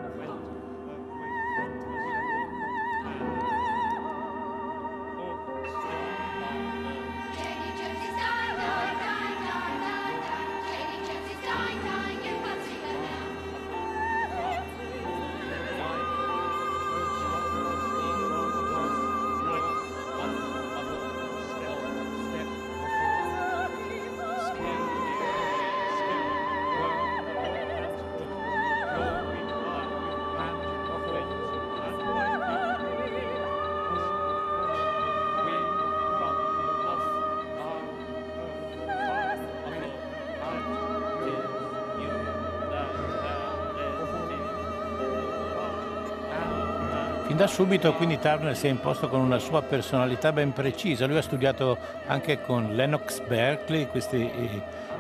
Fin 47.27 47.37
da 47.37 47.49
subito 47.49 47.93
quindi 47.95 48.21
Turner 48.21 48.57
si 48.57 48.69
è 48.69 48.71
imposto 48.71 49.09
con 49.09 49.19
una 49.19 49.41
sua 49.41 49.61
personalità 49.61 50.31
ben 50.31 50.53
precisa. 50.53 51.07
Lui 51.07 51.17
ha 51.17 51.23
studiato 51.23 51.77
anche 52.07 52.41
con 52.41 52.77
Lennox 52.77 53.21
Berkeley, 53.27 53.89
questi 53.89 54.17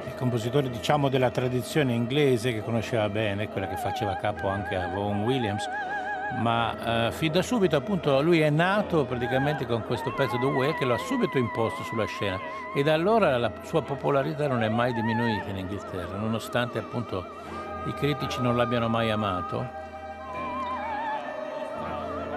i 0.06 0.14
compositori 0.16 0.68
diciamo 0.68 1.08
della 1.08 1.30
tradizione 1.30 1.92
inglese 1.92 2.52
che 2.52 2.64
conosceva 2.64 3.08
bene, 3.08 3.48
quella 3.48 3.68
che 3.68 3.76
faceva 3.76 4.16
capo 4.16 4.48
anche 4.48 4.74
a 4.74 4.88
Vaughan 4.88 5.22
Williams. 5.22 5.68
Ma 6.38 7.06
eh, 7.06 7.12
fin 7.12 7.30
da 7.30 7.42
subito 7.42 7.76
appunto 7.76 8.20
lui 8.20 8.40
è 8.40 8.50
nato 8.50 9.04
praticamente 9.04 9.64
con 9.64 9.84
questo 9.84 10.12
pezzo 10.12 10.36
The 10.36 10.46
Way 10.46 10.74
che 10.74 10.84
lo 10.84 10.94
ha 10.94 10.98
subito 10.98 11.38
imposto 11.38 11.84
sulla 11.84 12.06
scena. 12.06 12.40
E 12.74 12.82
da 12.82 12.94
allora 12.94 13.38
la 13.38 13.52
sua 13.62 13.82
popolarità 13.82 14.48
non 14.48 14.64
è 14.64 14.68
mai 14.68 14.92
diminuita 14.92 15.48
in 15.50 15.58
Inghilterra 15.58 16.16
nonostante 16.16 16.78
appunto 16.78 17.24
i 17.86 17.94
critici 17.94 18.42
non 18.42 18.56
l'abbiano 18.56 18.88
mai 18.88 19.12
amato 19.12 19.84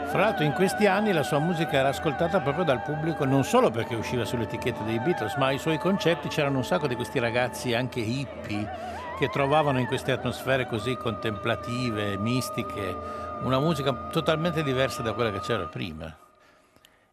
fra 0.10 0.22
l'altro 0.22 0.44
in 0.44 0.54
questi 0.54 0.88
anni 0.88 1.12
la 1.12 1.22
sua 1.22 1.38
musica 1.38 1.78
era 1.78 1.90
ascoltata 1.90 2.42
proprio 2.42 2.64
dal 2.64 2.82
pubblico 2.82 3.26
non 3.26 3.44
solo 3.44 3.70
perché 3.70 3.94
usciva 3.94 4.26
sulle 4.26 4.44
etichette 4.44 4.84
dei 4.84 5.00
Beatles, 5.00 5.36
ma 5.36 5.48
ai 5.48 5.60
suoi 5.60 5.78
concerti 5.78 6.30
c'erano 6.30 6.58
un 6.58 6.66
sacco 6.66 6.88
di 6.88 6.96
questi 6.96 7.20
ragazzi 7.20 7.76
anche 7.76 8.00
hippie 8.00 8.68
che 9.20 9.30
trovavano 9.30 9.80
in 9.80 9.86
queste 9.86 10.12
atmosfere 10.12 10.66
così 10.66 10.96
contemplative, 10.96 12.18
mistiche, 12.18 12.98
una 13.44 13.60
musica 13.60 13.94
totalmente 14.08 14.64
diversa 14.64 15.04
da 15.04 15.14
quella 15.14 15.32
che 15.32 15.42
c'era 15.42 15.68
prima. 15.68 16.18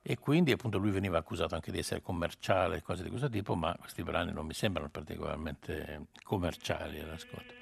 E 0.01 0.19
quindi 0.19 0.53
appunto 0.53 0.79
lui 0.79 0.91
veniva 0.91 1.19
accusato 1.19 1.55
anche 1.55 1.71
di 1.71 1.79
essere 1.79 2.01
commerciale, 2.01 2.81
cose 2.81 3.03
di 3.03 3.11
questo 3.11 3.29
tipo, 3.29 3.55
ma 3.55 3.77
questi 3.79 4.05
brani 4.05 4.33
non 4.33 4.47
mi 4.47 4.55
sembrano 4.55 4.89
particolarmente 4.89 6.07
commerciali 6.23 6.99
all'ascolto. 7.01 7.53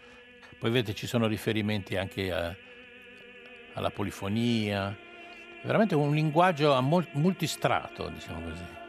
Poi 0.60 0.70
vedete 0.70 0.94
ci 0.94 1.08
sono 1.08 1.26
riferimenti 1.26 1.96
anche 1.96 2.32
a, 2.32 2.54
alla 3.72 3.90
polifonia, 3.90 4.96
veramente 5.64 5.94
un 5.94 6.14
linguaggio 6.14 6.78
multistrato, 7.12 8.09
diciamo 8.09 8.40
così. 8.49 8.83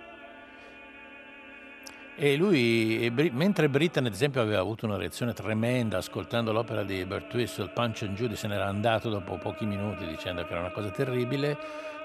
E 2.18 2.38
lui, 2.38 3.12
mentre 3.34 3.68
Britten 3.68 4.06
ad 4.06 4.14
esempio 4.14 4.42
aveva 4.42 4.62
avuto 4.62 4.86
una 4.86 4.96
reazione 4.96 5.34
tremenda 5.34 5.98
ascoltando 5.98 6.54
l'opera 6.54 6.84
di 6.84 7.04
Bert 7.04 7.34
Whistle, 7.34 7.70
Punch 7.70 8.04
and 8.04 8.16
Judy 8.16 8.38
se 8.38 8.48
n'era 8.48 8.68
andato 8.68 9.10
dopo 9.10 9.38
pochi 9.38 9.66
minuti 9.66 10.06
dicendo 10.06 10.46
che 10.46 10.52
era 10.52 10.62
una 10.62 10.72
cosa 10.72 10.90
terribile, 10.92 11.58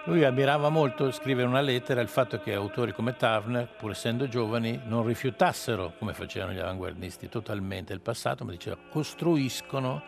lui 0.07 0.25
ammirava 0.25 0.69
molto 0.69 1.13
scrivere 1.13 1.47
una 1.47 1.61
lettera 1.61 2.01
il 2.01 2.09
fatto 2.09 2.41
che 2.41 2.55
autori 2.55 2.93
come 2.93 3.15
Turner, 3.17 3.69
pur 3.69 3.93
essendo 3.93 4.27
giovani, 4.27 4.81
non 4.87 5.07
rifiutassero, 5.07 5.93
come 5.97 6.13
facevano 6.13 6.53
gli 6.53 6.59
avanguardisti, 6.59 7.29
totalmente 7.29 7.93
il 7.93 8.01
passato, 8.01 8.45
ma 8.45 8.51
diceva 8.51 8.77
costruiscono 8.91 10.03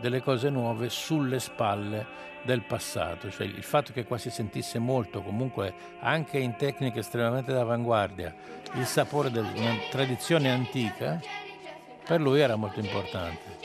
delle 0.00 0.22
cose 0.22 0.50
nuove 0.50 0.88
sulle 0.88 1.40
spalle 1.40 2.26
del 2.44 2.62
passato, 2.62 3.30
cioè 3.30 3.46
il 3.46 3.62
fatto 3.62 3.92
che 3.92 4.04
qua 4.04 4.16
si 4.16 4.30
sentisse 4.30 4.78
molto, 4.78 5.22
comunque 5.22 5.74
anche 6.00 6.38
in 6.38 6.56
tecniche 6.56 7.00
estremamente 7.00 7.52
d'avanguardia, 7.52 8.34
il 8.74 8.86
sapore 8.86 9.30
di 9.30 9.38
una 9.38 9.74
tradizione 9.90 10.50
antica, 10.50 11.20
per 12.04 12.20
lui 12.20 12.40
era 12.40 12.56
molto 12.56 12.80
importante. 12.80 13.56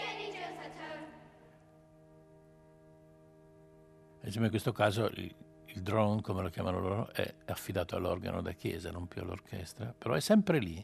Esempio 4.22 4.46
in 4.46 4.50
questo 4.50 4.72
caso 4.72 5.10
il 5.16 5.82
drone, 5.82 6.22
come 6.22 6.42
lo 6.42 6.50
chiamano 6.50 6.80
loro, 6.80 7.14
è 7.14 7.34
affidato 7.46 7.96
all'organo 7.96 8.42
da 8.42 8.52
chiesa, 8.54 8.92
non 8.92 9.08
più 9.08 9.22
all'orchestra, 9.22 9.94
però 9.98 10.14
è 10.14 10.20
sempre 10.20 10.60
lì, 10.60 10.84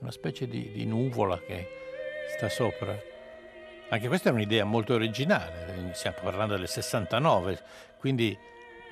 una 0.00 0.10
specie 0.10 0.46
di, 0.46 0.72
di 0.72 0.84
nuvola 0.84 1.38
che 1.38 1.68
sta 2.36 2.48
sopra. 2.48 3.10
Anche 3.92 4.08
questa 4.08 4.30
è 4.30 4.32
un'idea 4.32 4.64
molto 4.64 4.94
originale, 4.94 5.90
stiamo 5.92 6.16
parlando 6.22 6.56
del 6.56 6.66
69, 6.66 7.60
quindi 7.98 8.34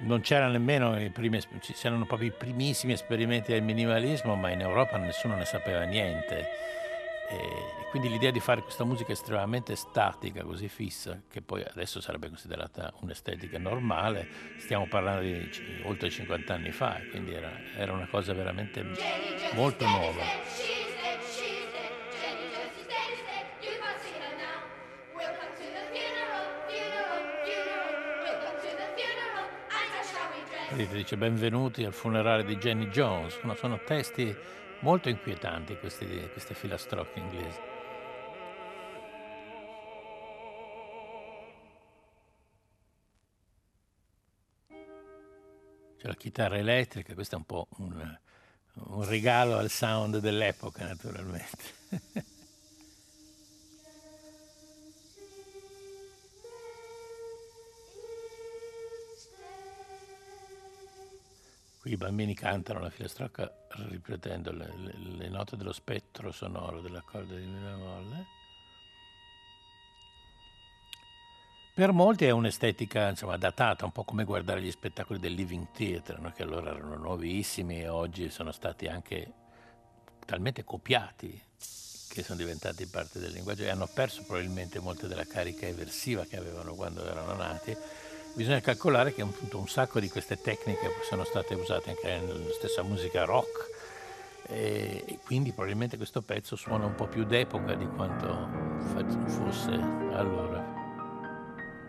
non 0.01 0.21
c'erano 0.21 0.53
nemmeno 0.53 1.01
i 1.01 1.09
primi, 1.09 1.41
c'erano 1.73 2.05
proprio 2.05 2.29
i 2.29 2.33
primissimi 2.33 2.93
esperimenti 2.93 3.51
del 3.51 3.63
minimalismo, 3.63 4.35
ma 4.35 4.51
in 4.51 4.61
Europa 4.61 4.99
nessuno 4.99 5.37
ne 5.37 5.47
sapeva 5.47 5.85
niente. 5.85 6.49
E 7.31 7.89
quindi 7.89 8.11
l'idea 8.11 8.31
di 8.31 8.41
fare 8.41 8.61
questa 8.61 8.85
musica 8.85 9.13
estremamente 9.13 9.75
statica, 9.75 10.43
così 10.43 10.69
fissa, 10.69 11.19
che 11.31 11.41
poi 11.41 11.65
adesso 11.67 12.03
sarebbe 12.03 12.29
considerata 12.29 12.93
un'estetica 13.01 13.59
normale, 13.59 14.29
stiamo 14.59 14.87
parlando 14.87 15.23
di 15.23 15.81
oltre 15.85 16.11
50 16.11 16.53
anni 16.53 16.73
fa, 16.73 17.01
quindi 17.09 17.33
era, 17.33 17.51
era 17.75 17.95
una 17.95 18.07
cosa 18.07 18.35
veramente 18.35 18.85
molto 19.55 19.87
nuova. 19.87 20.90
Dice 30.77 31.17
benvenuti 31.17 31.85
al 31.85 31.93
funerale 31.93 32.45
di 32.45 32.57
Jenny 32.57 32.89
Jones. 32.89 33.41
No, 33.43 33.55
sono 33.55 33.81
testi 33.85 34.35
molto 34.81 35.09
inquietanti 35.09 35.77
questi, 35.77 36.07
queste 36.33 36.55
filastrocche 36.55 37.19
inglesi. 37.19 37.59
C'è 45.99 46.07
la 46.07 46.15
chitarra 46.15 46.57
elettrica, 46.57 47.15
questo 47.15 47.35
è 47.35 47.39
un 47.39 47.45
po' 47.45 47.67
un, 47.79 48.19
un 48.75 49.09
regalo 49.09 49.59
al 49.59 49.71
sound 49.71 50.19
dell'epoca 50.19 50.85
naturalmente. 50.87 52.29
i 61.91 61.97
bambini 61.97 62.35
cantano 62.35 62.79
la 62.79 62.89
filastrocca 62.89 63.53
ripetendo 63.89 64.53
le, 64.53 64.73
le, 64.77 64.95
le 64.97 65.29
note 65.29 65.57
dello 65.57 65.73
spettro 65.73 66.31
sonoro 66.31 66.81
dell'accordo 66.81 67.35
di 67.35 67.45
mi 67.45 67.59
bemolle. 67.59 68.27
Per 71.75 71.93
molti 71.93 72.27
è 72.27 72.31
un'estetica 72.31 73.09
insomma, 73.09 73.37
datata, 73.37 73.85
un 73.85 73.93
po' 73.93 74.05
come 74.05 74.25
guardare 74.25 74.63
gli 74.63 74.71
spettacoli 74.71 75.19
del 75.19 75.33
Living 75.33 75.69
Theatre, 75.73 76.19
no? 76.21 76.31
che 76.31 76.43
allora 76.43 76.71
erano 76.71 76.97
nuovissimi 76.97 77.81
e 77.81 77.89
oggi 77.89 78.31
sono 78.31 78.53
stati 78.53 78.87
anche 78.87 79.33
talmente 80.27 80.63
copiati 80.63 81.43
che 82.09 82.23
sono 82.23 82.39
diventati 82.39 82.87
parte 82.87 83.19
del 83.19 83.33
linguaggio 83.33 83.63
e 83.63 83.71
hanno 83.71 83.89
perso 83.93 84.23
probabilmente 84.25 84.79
molte 84.79 85.09
della 85.09 85.25
carica 85.25 85.67
eversiva 85.67 86.25
che 86.25 86.37
avevano 86.37 86.75
quando 86.75 87.05
erano 87.05 87.35
nati 87.35 87.77
bisogna 88.35 88.61
calcolare 88.61 89.13
che 89.13 89.23
appunto 89.23 89.59
un 89.59 89.69
sacco 89.69 90.01
di 90.01 90.09
queste 90.09 90.41
tecniche 90.41 90.91
sono 91.09 91.25
state 91.25 91.55
usate 91.55 91.91
anche 91.91 92.07
nella 92.07 92.53
stessa 92.53 92.83
musica 92.83 93.25
rock 93.25 93.69
e 94.47 95.19
quindi 95.25 95.53
probabilmente 95.53 95.97
questo 95.97 96.23
pezzo 96.23 96.57
suona 96.57 96.87
un 96.87 96.95
po' 96.95 97.07
più 97.07 97.25
d'epoca 97.25 97.75
di 97.75 97.87
quanto 97.87 98.49
fosse 99.27 99.73
allora. 99.73 100.79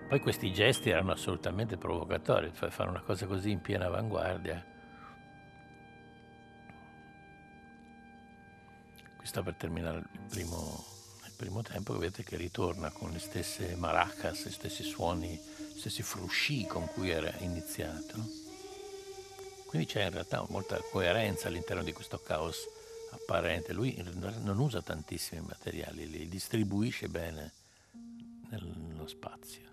Poi 0.07 0.19
questi 0.19 0.51
gesti 0.51 0.89
erano 0.89 1.13
assolutamente 1.13 1.77
provocatori, 1.77 2.51
fare 2.51 2.89
una 2.89 3.01
cosa 3.01 3.25
così 3.25 3.51
in 3.51 3.62
piena 3.62 3.86
avanguardia. 3.86 4.63
Qui 9.15 9.25
sta 9.25 9.41
per 9.41 9.55
terminare 9.55 10.00
il 10.00 10.19
primo, 10.27 10.83
il 11.25 11.33
primo 11.38 11.62
tempo, 11.62 11.98
vedete 11.98 12.24
che 12.24 12.36
ritorna 12.36 12.89
con 12.91 13.12
le 13.12 13.19
stesse 13.19 13.75
maracas, 13.75 14.48
gli 14.48 14.51
stessi 14.51 14.83
suoni 14.83 15.39
stessi 15.81 16.03
frusci 16.03 16.67
con 16.67 16.85
cui 16.85 17.09
era 17.09 17.33
iniziato. 17.39 18.13
Quindi 19.65 19.88
c'è 19.88 20.03
in 20.03 20.11
realtà 20.11 20.45
molta 20.50 20.79
coerenza 20.91 21.47
all'interno 21.47 21.81
di 21.81 21.91
questo 21.91 22.19
caos 22.19 22.69
apparente. 23.09 23.73
Lui 23.73 23.95
non 24.41 24.59
usa 24.59 24.83
tantissimi 24.83 25.41
materiali, 25.41 26.07
li 26.07 26.27
distribuisce 26.27 27.07
bene 27.07 27.51
nello 28.51 29.07
spazio. 29.07 29.71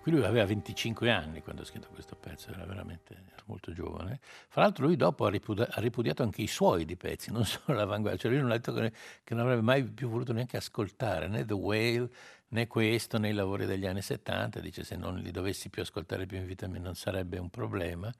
Qui 0.00 0.12
lui 0.12 0.24
aveva 0.24 0.46
25 0.46 1.10
anni 1.10 1.42
quando 1.42 1.62
ha 1.62 1.64
scritto 1.64 1.88
questo 1.88 2.16
pezzo, 2.16 2.50
era 2.50 2.64
veramente 2.64 3.14
era 3.14 3.42
molto 3.46 3.72
giovane. 3.72 4.20
Fra 4.48 4.62
l'altro 4.62 4.86
lui 4.86 4.96
dopo 4.96 5.26
ha, 5.26 5.30
ripudiato, 5.30 6.22
anche 6.22 6.42
i 6.42 6.46
suoi 6.46 6.84
di 6.84 6.96
pezzi, 6.96 7.30
non 7.32 7.44
solo 7.44 7.76
l'avanguardia, 7.76 8.20
cioè 8.20 8.30
lui 8.30 8.40
non 8.40 8.50
ha 8.50 8.56
detto 8.56 8.72
che, 8.72 9.34
non 9.34 9.44
avrebbe 9.44 9.62
mai 9.62 9.84
più 9.84 10.08
voluto 10.08 10.32
neanche 10.32 10.56
ascoltare 10.56 11.28
né 11.28 11.44
The 11.44 11.54
Whale 11.54 12.10
né 12.50 12.66
questo 12.66 13.18
né 13.18 13.28
i 13.28 13.32
lavori 13.32 13.66
degli 13.66 13.86
anni 13.86 14.00
70, 14.00 14.60
dice 14.60 14.84
se 14.84 14.96
non 14.96 15.18
li 15.18 15.30
dovessi 15.30 15.68
più 15.68 15.82
ascoltare 15.82 16.26
più 16.26 16.38
in 16.38 16.46
vita 16.46 16.66
mia 16.66 16.80
non 16.80 16.94
sarebbe 16.94 17.38
un 17.38 17.50
problema. 17.50 18.12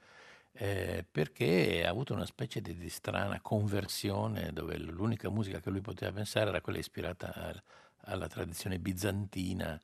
Eh, 0.61 1.05
perché 1.09 1.85
ha 1.87 1.91
avuto 1.91 2.15
una 2.15 2.27
specie 2.27 2.61
di, 2.61 2.77
di, 2.77 2.89
strana 2.89 3.41
conversione 3.41 4.53
dove 4.53 4.77
l'unica 4.77 5.29
musica 5.31 5.61
che 5.61 5.71
lui 5.71 5.81
poteva 5.81 6.11
pensare 6.11 6.49
era 6.49 6.61
quella 6.61 6.81
ispirata 6.81 7.33
a, 7.33 7.63
alla 8.11 8.27
tradizione 8.27 8.81
bizantina 8.81 9.81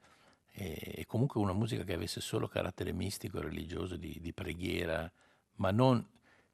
e, 0.57 0.95
e 0.99 1.07
comunque 1.07 1.41
una 1.41 1.53
musica 1.53 1.83
che 1.83 1.95
avesse 1.95 2.21
solo 2.21 2.47
carattere 2.47 2.93
mistico, 2.93 3.41
religioso, 3.41 3.97
di, 3.97 4.19
di 4.21 4.33
preghiera, 4.33 5.11
ma 5.57 5.71
non 5.73 6.07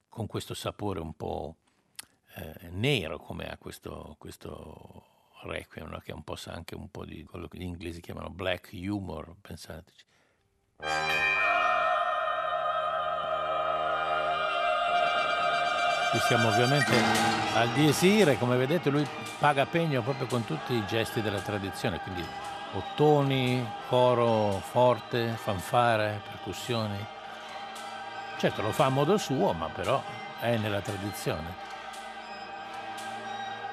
con 0.08 0.26
questo 0.26 0.54
sapore 0.54 1.00
un 1.00 1.14
po' 1.14 1.56
eh, 2.34 2.68
nero 2.70 3.18
come 3.18 3.44
ha 3.46 3.56
questo, 3.58 4.16
questo 4.18 5.04
Requiem, 5.42 5.88
no? 5.88 5.98
che 5.98 6.12
è 6.12 6.14
un 6.14 6.22
po' 6.22 6.36
anche 6.46 6.74
un 6.74 6.90
po' 6.90 7.04
di 7.04 7.24
quello 7.24 7.48
che 7.48 7.58
gli 7.58 7.62
inglesi 7.62 8.00
chiamano 8.00 8.30
black 8.30 8.70
humor, 8.72 9.34
pensateci. 9.40 10.04
Qui 16.10 16.18
siamo 16.26 16.48
ovviamente 16.48 16.92
al 17.54 17.70
Dies 17.70 18.02
Irae, 18.02 18.36
come 18.36 18.56
vedete 18.56 18.90
lui 18.90 19.06
paga 19.38 19.64
pegno 19.64 20.02
proprio 20.02 20.26
con 20.26 20.44
tutti 20.44 20.74
i 20.74 20.84
gesti 20.86 21.22
della 21.22 21.40
tradizione, 21.40 22.00
quindi 22.00 22.24
ottoni, 22.72 23.66
coro 23.88 24.60
forte, 24.70 25.28
fanfare, 25.36 26.20
percussioni. 26.24 26.98
Certo 28.38 28.62
lo 28.62 28.72
fa 28.72 28.86
a 28.86 28.90
modo 28.90 29.18
suo, 29.18 29.52
ma 29.52 29.68
però 29.68 30.02
è 30.40 30.56
nella 30.56 30.80
tradizione. 30.80 31.68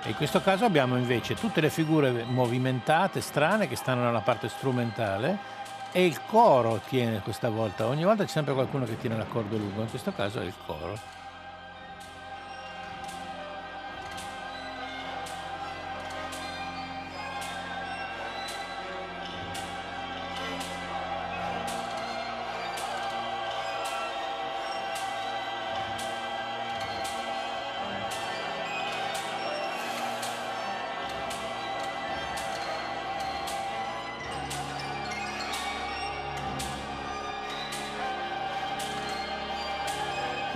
E 0.04 0.10
in 0.10 0.16
questo 0.16 0.42
caso 0.42 0.66
abbiamo 0.66 0.98
invece 0.98 1.36
tutte 1.36 1.62
le 1.62 1.70
figure 1.70 2.24
movimentate, 2.24 3.22
strane, 3.22 3.68
che 3.68 3.76
stanno 3.76 4.04
nella 4.04 4.22
parte 4.22 4.50
strumentale 4.50 5.56
e 5.92 6.06
il 6.06 6.20
coro 6.26 6.80
tiene 6.88 7.20
questa 7.22 7.50
volta. 7.50 7.88
Ogni 7.88 8.04
volta 8.04 8.24
c'è 8.24 8.30
sempre 8.30 8.54
qualcuno 8.54 8.86
che 8.86 8.98
tiene 8.98 9.18
l'accordo 9.18 9.58
lungo, 9.58 9.82
in 9.82 9.90
questo 9.90 10.14
caso 10.14 10.40
è 10.40 10.44
il 10.44 10.54
coro. 10.66 11.17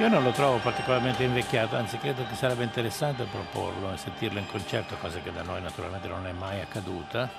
Io 0.02 0.08
non 0.08 0.24
lo 0.24 0.32
trovo 0.32 0.58
particolarmente 0.58 1.22
invecchiato, 1.22 1.76
anzi 1.76 2.00
credo 2.00 2.26
che 2.28 2.34
sarebbe 2.34 2.64
interessante 2.64 3.24
proporlo 3.26 3.94
e 3.94 3.98
sentirlo 3.98 4.40
in 4.40 4.48
concerto, 4.48 4.96
cosa 4.96 5.20
che 5.20 5.32
da 5.32 5.44
noi 5.44 5.62
naturalmente 5.62 6.08
non 6.08 6.26
è 6.26 6.32
mai 6.32 6.60
accaduta 6.60 7.30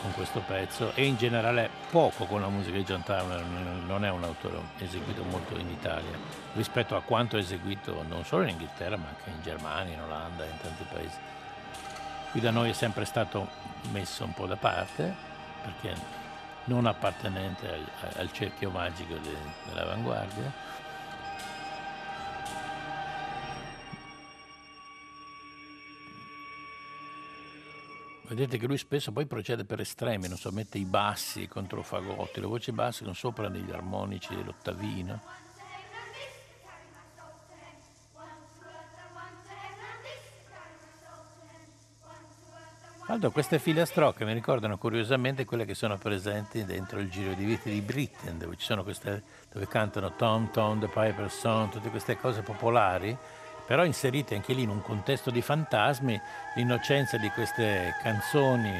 con 0.00 0.14
questo 0.14 0.40
pezzo 0.40 0.92
e 0.94 1.04
in 1.04 1.18
generale 1.18 1.68
poco 1.90 2.24
con 2.24 2.40
la 2.40 2.48
musica 2.48 2.78
di 2.78 2.84
John 2.84 3.02
Turner, 3.02 3.44
non 3.44 4.06
è 4.06 4.10
un 4.10 4.24
autore 4.24 4.58
eseguito 4.78 5.22
molto 5.24 5.58
in 5.58 5.68
Italia 5.68 6.16
rispetto 6.54 6.96
a 6.96 7.02
quanto 7.02 7.36
eseguito 7.36 8.02
non 8.08 8.24
solo 8.24 8.44
in 8.44 8.48
Inghilterra 8.48 8.96
ma 8.96 9.08
anche 9.08 9.28
in 9.28 9.42
Germania, 9.42 9.92
in 9.92 10.00
Olanda 10.00 10.44
e 10.44 10.48
in 10.48 10.60
tanti 10.62 10.86
paesi. 10.90 11.18
Qui 12.30 12.40
da 12.40 12.50
noi 12.50 12.70
è 12.70 12.72
sempre 12.72 13.04
stato 13.04 13.48
messo 13.90 14.24
un 14.24 14.32
po' 14.32 14.46
da 14.46 14.56
parte 14.56 15.14
perché 15.60 15.94
non 16.64 16.86
appartenente 16.86 17.70
al, 17.70 17.84
al 18.16 18.32
cerchio 18.32 18.70
magico 18.70 19.12
de, 19.12 19.36
dell'avanguardia 19.66 20.77
Vedete 28.28 28.58
che 28.58 28.66
lui 28.66 28.76
spesso 28.76 29.10
poi 29.10 29.24
procede 29.24 29.64
per 29.64 29.80
estremi, 29.80 30.28
non 30.28 30.36
so, 30.36 30.52
mette 30.52 30.76
i 30.76 30.84
bassi 30.84 31.48
contro 31.48 31.82
fagotti, 31.82 32.40
le 32.40 32.46
voci 32.46 32.72
basse 32.72 33.02
con 33.02 33.14
sopra 33.14 33.48
degli 33.48 33.70
armonici 33.70 34.36
dell'ottavino. 34.36 35.46
Aldo, 43.06 43.30
queste 43.30 43.58
filastrocche 43.58 44.26
mi 44.26 44.34
ricordano 44.34 44.76
curiosamente 44.76 45.46
quelle 45.46 45.64
che 45.64 45.72
sono 45.72 45.96
presenti 45.96 46.66
dentro 46.66 47.00
il 47.00 47.08
giro 47.08 47.32
di 47.32 47.46
vite 47.46 47.70
di 47.70 47.80
Britten, 47.80 48.36
dove 48.36 48.56
sono 48.58 48.82
queste, 48.82 49.22
dove 49.50 49.66
cantano 49.66 50.14
Tom 50.16 50.50
Tom, 50.50 50.78
The 50.78 50.88
Piper 50.88 51.30
Song, 51.30 51.70
tutte 51.70 51.88
queste 51.88 52.18
cose 52.18 52.42
popolari 52.42 53.16
però 53.68 53.84
inserite 53.84 54.34
anche 54.34 54.54
lì 54.54 54.62
in 54.62 54.70
un 54.70 54.80
contesto 54.80 55.30
di 55.30 55.42
fantasmi, 55.42 56.18
l'innocenza 56.54 57.18
di 57.18 57.28
queste 57.28 57.94
canzoni 58.02 58.72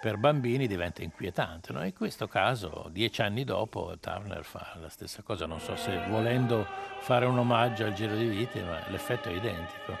per 0.00 0.16
bambini 0.16 0.66
diventa 0.66 1.02
inquietante. 1.02 1.70
No? 1.74 1.84
In 1.84 1.92
questo 1.92 2.26
caso, 2.28 2.88
dieci 2.90 3.20
anni 3.20 3.44
dopo, 3.44 3.94
Turner 4.00 4.42
fa 4.42 4.72
la 4.80 4.88
stessa 4.88 5.20
cosa, 5.20 5.44
non 5.44 5.60
so 5.60 5.76
se 5.76 6.06
volendo 6.08 6.66
fare 7.00 7.26
un 7.26 7.36
omaggio 7.36 7.84
al 7.84 7.92
Giro 7.92 8.16
di 8.16 8.24
Vite, 8.24 8.62
ma 8.62 8.78
l'effetto 8.88 9.28
è 9.28 9.32
identico. 9.32 9.98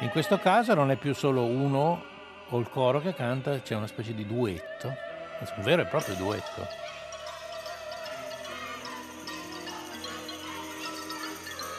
In 0.00 0.08
questo 0.08 0.40
caso 0.40 0.74
non 0.74 0.90
è 0.90 0.96
più 0.96 1.14
solo 1.14 1.44
uno 1.44 2.02
o 2.48 2.58
il 2.58 2.68
coro 2.70 3.00
che 3.00 3.14
canta, 3.14 3.60
c'è 3.60 3.76
una 3.76 3.86
specie 3.86 4.16
di 4.16 4.26
duetto, 4.26 4.88
un 4.88 5.62
vero 5.62 5.82
e 5.82 5.86
proprio 5.86 6.16
duetto. 6.16 6.89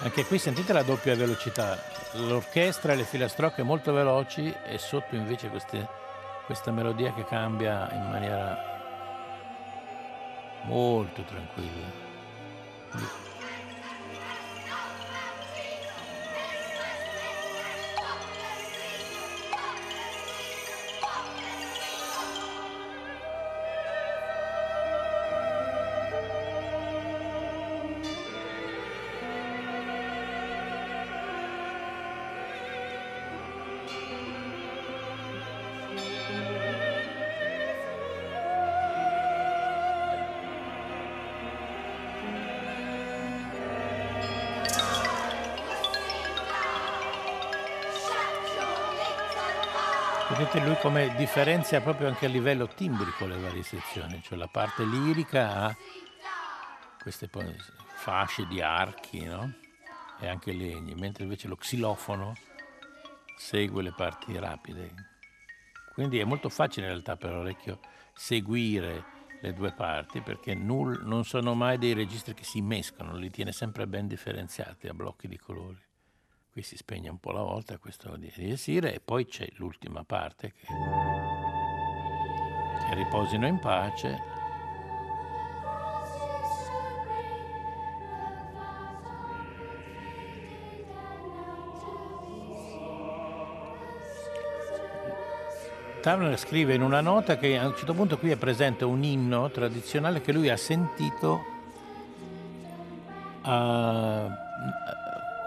Anche 0.04 0.26
qui 0.26 0.40
sentite 0.40 0.74
la 0.74 0.82
doppia 0.82 1.16
velocità, 1.16 1.78
l'orchestra 2.14 2.94
e 2.94 2.96
le 2.96 3.04
filastrocche 3.04 3.62
molto 3.62 3.94
veloci 3.94 4.52
e 4.66 4.80
sotto 4.80 5.16
invece 5.16 5.50
queste, 5.50 5.88
questa 6.48 6.72
melodia 6.72 7.14
che 7.14 7.24
cambia 7.24 7.88
in 7.94 8.10
maniera 8.10 8.58
molto 10.64 11.22
tranquilla. 11.22 13.30
Vedete 50.41 50.65
lui 50.65 50.75
come 50.77 51.13
differenzia 51.17 51.82
proprio 51.82 52.08
anche 52.08 52.25
a 52.25 52.30
livello 52.30 52.67
timbrico 52.67 53.27
le 53.27 53.38
varie 53.38 53.62
sezioni, 53.62 54.23
cioè 54.23 54.39
la 54.39 54.47
parte 54.47 54.84
lirica 54.84 55.54
ha 55.54 55.77
queste 56.99 57.30
fasce 57.97 58.47
di 58.47 58.60
archi 58.60 59.23
no? 59.23 59.54
e 60.19 60.27
anche 60.27 60.51
legni, 60.51 60.95
mentre 60.95 61.25
invece 61.25 61.47
lo 61.47 61.56
xilofono 61.56 62.34
segue 63.38 63.84
le 63.84 63.93
parti 63.95 64.36
rapide. 64.39 64.91
Quindi 65.93 66.17
è 66.17 66.23
molto 66.23 66.49
facile 66.49 66.88
in 66.88 66.93
realtà 66.93 67.17
per 67.17 67.34
l'orecchio 67.34 67.80
seguire 68.12 69.04
le 69.41 69.54
due 69.54 69.71
parti 69.73 70.21
perché 70.21 70.56
non 70.56 71.23
sono 71.23 71.54
mai 71.54 71.77
dei 71.77 71.93
registri 71.93 72.34
che 72.34 72.45
si 72.45 72.62
mescolano, 72.62 73.15
li 73.15 73.30
tiene 73.30 73.51
sempre 73.51 73.86
ben 73.86 74.08
differenziati 74.08 74.88
a 74.88 74.93
blocchi 74.95 75.27
di 75.27 75.38
colori. 75.38 75.89
Qui 76.52 76.64
si 76.64 76.76
spegne 76.76 77.08
un 77.08 77.18
po' 77.18 77.32
la 77.32 77.44
volta 77.44 77.78
questo 77.78 78.18
di 78.18 78.30
Esire 78.36 78.94
e 78.94 79.00
poi 79.00 79.26
c'è 79.26 79.48
l'ultima 79.54 80.04
parte 80.04 80.52
che, 80.52 80.68
che 80.68 80.76
riposino 82.96 83.48
in 83.48 83.58
pace. 83.58 84.20
Turner 96.02 96.38
scrive 96.38 96.74
in 96.74 96.82
una 96.82 97.00
nota 97.00 97.38
che 97.38 97.58
a 97.58 97.66
un 97.66 97.78
certo 97.78 97.94
punto 97.94 98.18
qui 98.18 98.32
è 98.32 98.36
presente 98.36 98.84
un 98.84 99.06
inno 99.06 99.50
tradizionale 99.52 100.20
che 100.20 100.34
lui 100.34 100.50
ha 100.50 100.58
sentito 100.58 101.46
a 103.44 104.28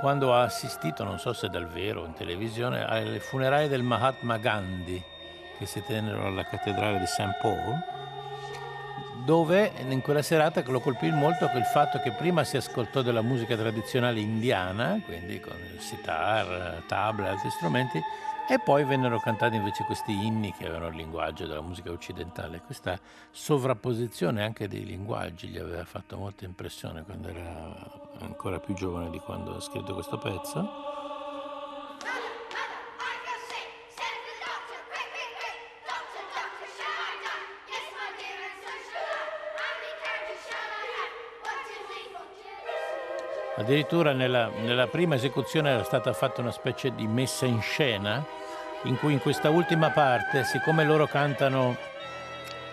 quando 0.05 0.35
ha 0.35 0.43
assistito, 0.43 1.03
non 1.03 1.19
so 1.19 1.33
se 1.33 1.49
dal 1.49 1.67
vero 1.67 2.05
in 2.05 2.13
televisione, 2.13 2.85
ai 2.85 3.19
funerali 3.21 3.69
del 3.69 3.83
Mahatma 3.83 4.37
Gandhi 4.37 5.03
che 5.57 5.65
si 5.65 5.83
tennero 5.83 6.27
alla 6.27 6.45
cattedrale 6.45 6.99
di 6.99 7.07
St. 7.07 7.39
Paul, 7.41 7.83
dove 9.25 9.73
in 9.89 10.03
quella 10.03 10.21
serata 10.21 10.63
lo 10.67 10.81
colpì 10.81 11.11
molto 11.11 11.51
il 11.55 11.65
fatto 11.65 12.01
che 12.01 12.11
prima 12.11 12.45
si 12.45 12.59
ascoltò 12.59 13.01
della 13.01 13.23
musica 13.23 13.57
tradizionale 13.57 14.21
indiana, 14.21 15.01
quindi 15.07 15.41
con 15.41 15.57
sitar, 15.79 16.83
tabla 16.87 17.29
e 17.29 17.31
altri 17.31 17.49
strumenti, 17.49 17.99
E 18.47 18.59
poi 18.59 18.85
vennero 18.85 19.19
cantati 19.21 19.57
invece 19.57 19.85
questi 19.85 20.13
inni 20.13 20.53
che 20.53 20.67
avevano 20.67 20.89
il 20.89 20.97
linguaggio 20.97 21.47
della 21.47 21.63
musica 21.63 21.91
occidentale. 21.91 22.61
Questa 22.61 22.99
sovrapposizione 23.31 24.43
anche 24.43 24.69
dei 24.69 24.85
linguaggi 24.85 25.49
gli 25.49 25.57
aveva 25.57 25.85
fatto 25.87 26.19
molta 26.19 26.45
impressione 26.45 27.05
quando 27.05 27.29
era 27.29 27.75
ancora 28.19 28.61
più 28.61 28.75
giovane 28.75 29.09
di 29.09 29.19
quando 29.19 29.57
ha 29.57 29.61
scritto 29.61 29.95
questo 29.95 30.19
pezzo. 30.19 31.04
Addirittura 43.65 44.13
nella, 44.13 44.51
nella, 44.63 44.89
prima 44.89 45.15
esecuzione 45.15 45.71
era 45.71 45.85
stata 45.85 46.13
fatta 46.13 46.43
una 46.43 46.51
specie 46.51 46.95
di 46.95 47.07
messa 47.07 47.47
in 47.47 47.63
scena 47.63 48.23
in 48.83 48.99
cui 48.99 49.15
in 49.15 49.21
questa 49.21 49.49
ultima 49.49 49.89
parte, 49.89 50.45
siccome 50.45 50.85
loro 50.85 51.07
cantano 51.07 51.75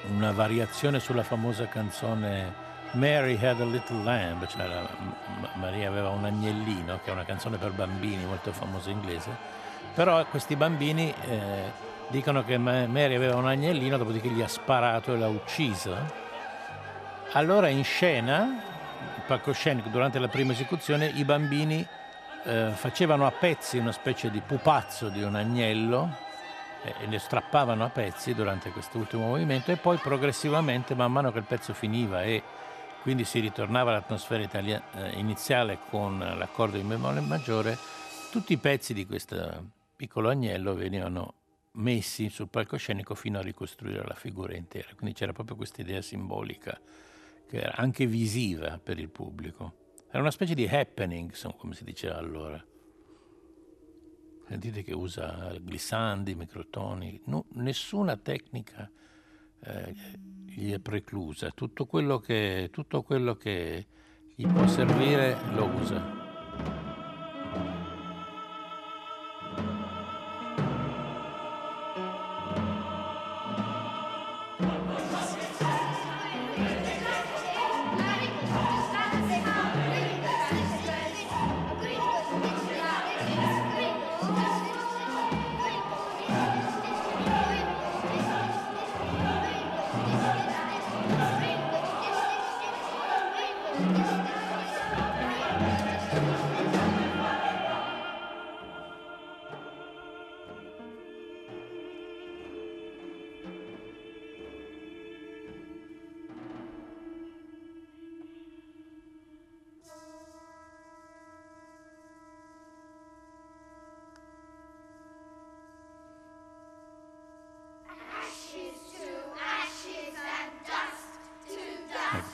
una 0.09 0.33
variazione 0.33 0.99
sulla 0.99 1.23
famosa 1.23 1.65
canzone 1.67 2.53
Mary 2.91 3.39
had 3.41 3.61
a 3.61 3.63
little 3.63 4.03
lamb, 4.03 4.45
cioè 4.47 4.67
la, 4.67 4.85
Maria 5.53 5.87
aveva 5.87 6.09
un 6.09 6.25
agnellino, 6.25 6.99
che 7.01 7.09
è 7.09 7.13
una 7.13 7.23
canzone 7.23 7.55
per 7.55 7.71
bambini 7.71 8.25
molto 8.25 8.51
famosa 8.51 8.89
inglese, 8.89 9.29
però 9.95 10.25
questi 10.25 10.57
bambini 10.57 11.13
eh, 11.21 11.71
dicono 12.09 12.43
che 12.43 12.57
Mary 12.57 13.15
aveva 13.15 13.37
un 13.37 13.47
agnellino, 13.47 13.95
dopodiché 13.95 14.27
gli 14.27 14.41
ha 14.41 14.47
sparato 14.49 15.13
e 15.13 15.17
l'ha 15.17 15.29
ucciso. 15.29 15.95
Allora 17.31 17.69
in 17.69 17.85
scena 17.85 18.70
palcoscenico 19.31 19.87
durante 19.87 20.19
la 20.19 20.27
prima 20.27 20.51
esecuzione 20.51 21.07
i 21.07 21.23
bambini 21.23 21.87
eh, 22.43 22.71
facevano 22.75 23.25
a 23.25 23.31
pezzi 23.31 23.77
una 23.77 23.93
specie 23.93 24.29
di 24.29 24.41
pupazzo 24.41 25.07
di 25.07 25.23
un 25.23 25.35
agnello 25.35 26.13
eh, 26.83 26.95
e 26.99 27.05
ne 27.05 27.17
strappavano 27.17 27.85
a 27.85 27.89
pezzi 27.89 28.33
durante 28.33 28.71
quest'ultimo 28.71 29.27
movimento 29.27 29.71
e 29.71 29.77
poi 29.77 29.95
progressivamente 29.99 30.95
man 30.95 31.13
mano 31.13 31.31
che 31.31 31.37
il 31.37 31.45
pezzo 31.45 31.73
finiva 31.73 32.23
e 32.23 32.43
quindi 33.03 33.23
si 33.23 33.39
ritornava 33.39 33.91
all'atmosfera 33.91 34.43
italia- 34.43 34.83
eh, 34.95 35.17
iniziale 35.17 35.79
con 35.89 36.19
l'accordo 36.19 36.75
in 36.75 36.89
bemolle 36.89 37.21
maggiore, 37.21 37.77
tutti 38.31 38.51
i 38.51 38.57
pezzi 38.57 38.93
di 38.93 39.05
questo 39.05 39.63
piccolo 39.95 40.27
agnello 40.27 40.75
venivano 40.75 41.35
messi 41.75 42.27
sul 42.27 42.49
palcoscenico 42.49 43.15
fino 43.15 43.39
a 43.39 43.41
ricostruire 43.41 44.03
la 44.05 44.13
figura 44.13 44.57
intera. 44.57 44.89
Quindi 44.93 45.15
c'era 45.15 45.31
proprio 45.31 45.55
questa 45.55 45.79
idea 45.79 46.01
simbolica 46.01 46.77
che 47.51 47.57
era 47.57 47.75
anche 47.75 48.05
visiva 48.05 48.79
per 48.81 48.97
il 48.97 49.09
pubblico. 49.09 49.73
Era 50.07 50.19
una 50.19 50.31
specie 50.31 50.53
di 50.53 50.65
happening, 50.65 51.33
come 51.57 51.73
si 51.73 51.83
diceva 51.83 52.15
allora. 52.15 52.65
Sentite 54.47 54.83
che 54.83 54.93
usa 54.93 55.53
glissandi, 55.59 56.33
microtoni, 56.33 57.21
no, 57.25 57.47
nessuna 57.55 58.15
tecnica 58.15 58.89
eh, 59.63 59.95
gli 60.45 60.71
è 60.71 60.79
preclusa, 60.79 61.51
tutto 61.51 61.85
quello, 61.85 62.19
che, 62.19 62.69
tutto 62.71 63.03
quello 63.03 63.35
che 63.35 63.87
gli 64.33 64.47
può 64.47 64.65
servire 64.67 65.37
lo 65.53 65.65
usa. 65.65 66.20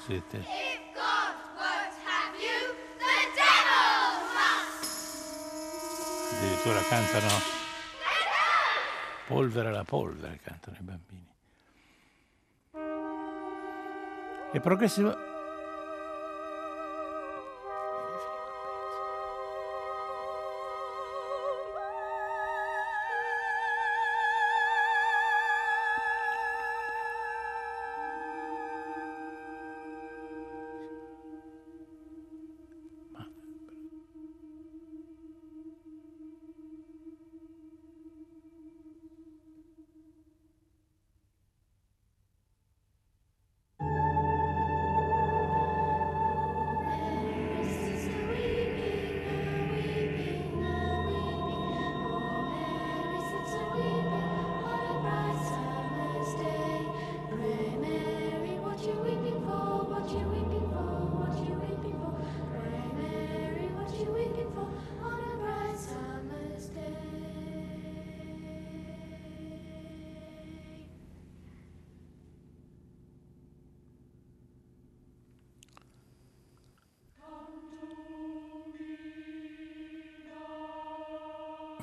Siete. 0.08 0.42
Addirittura 6.32 6.80
cantano 6.88 7.28
polvere 9.28 9.68
alla 9.68 9.84
polvere, 9.84 10.40
cantano 10.42 10.78
i 10.80 10.84
bambini. 10.84 11.26
E 14.54 14.60
progressivamente 14.62 15.27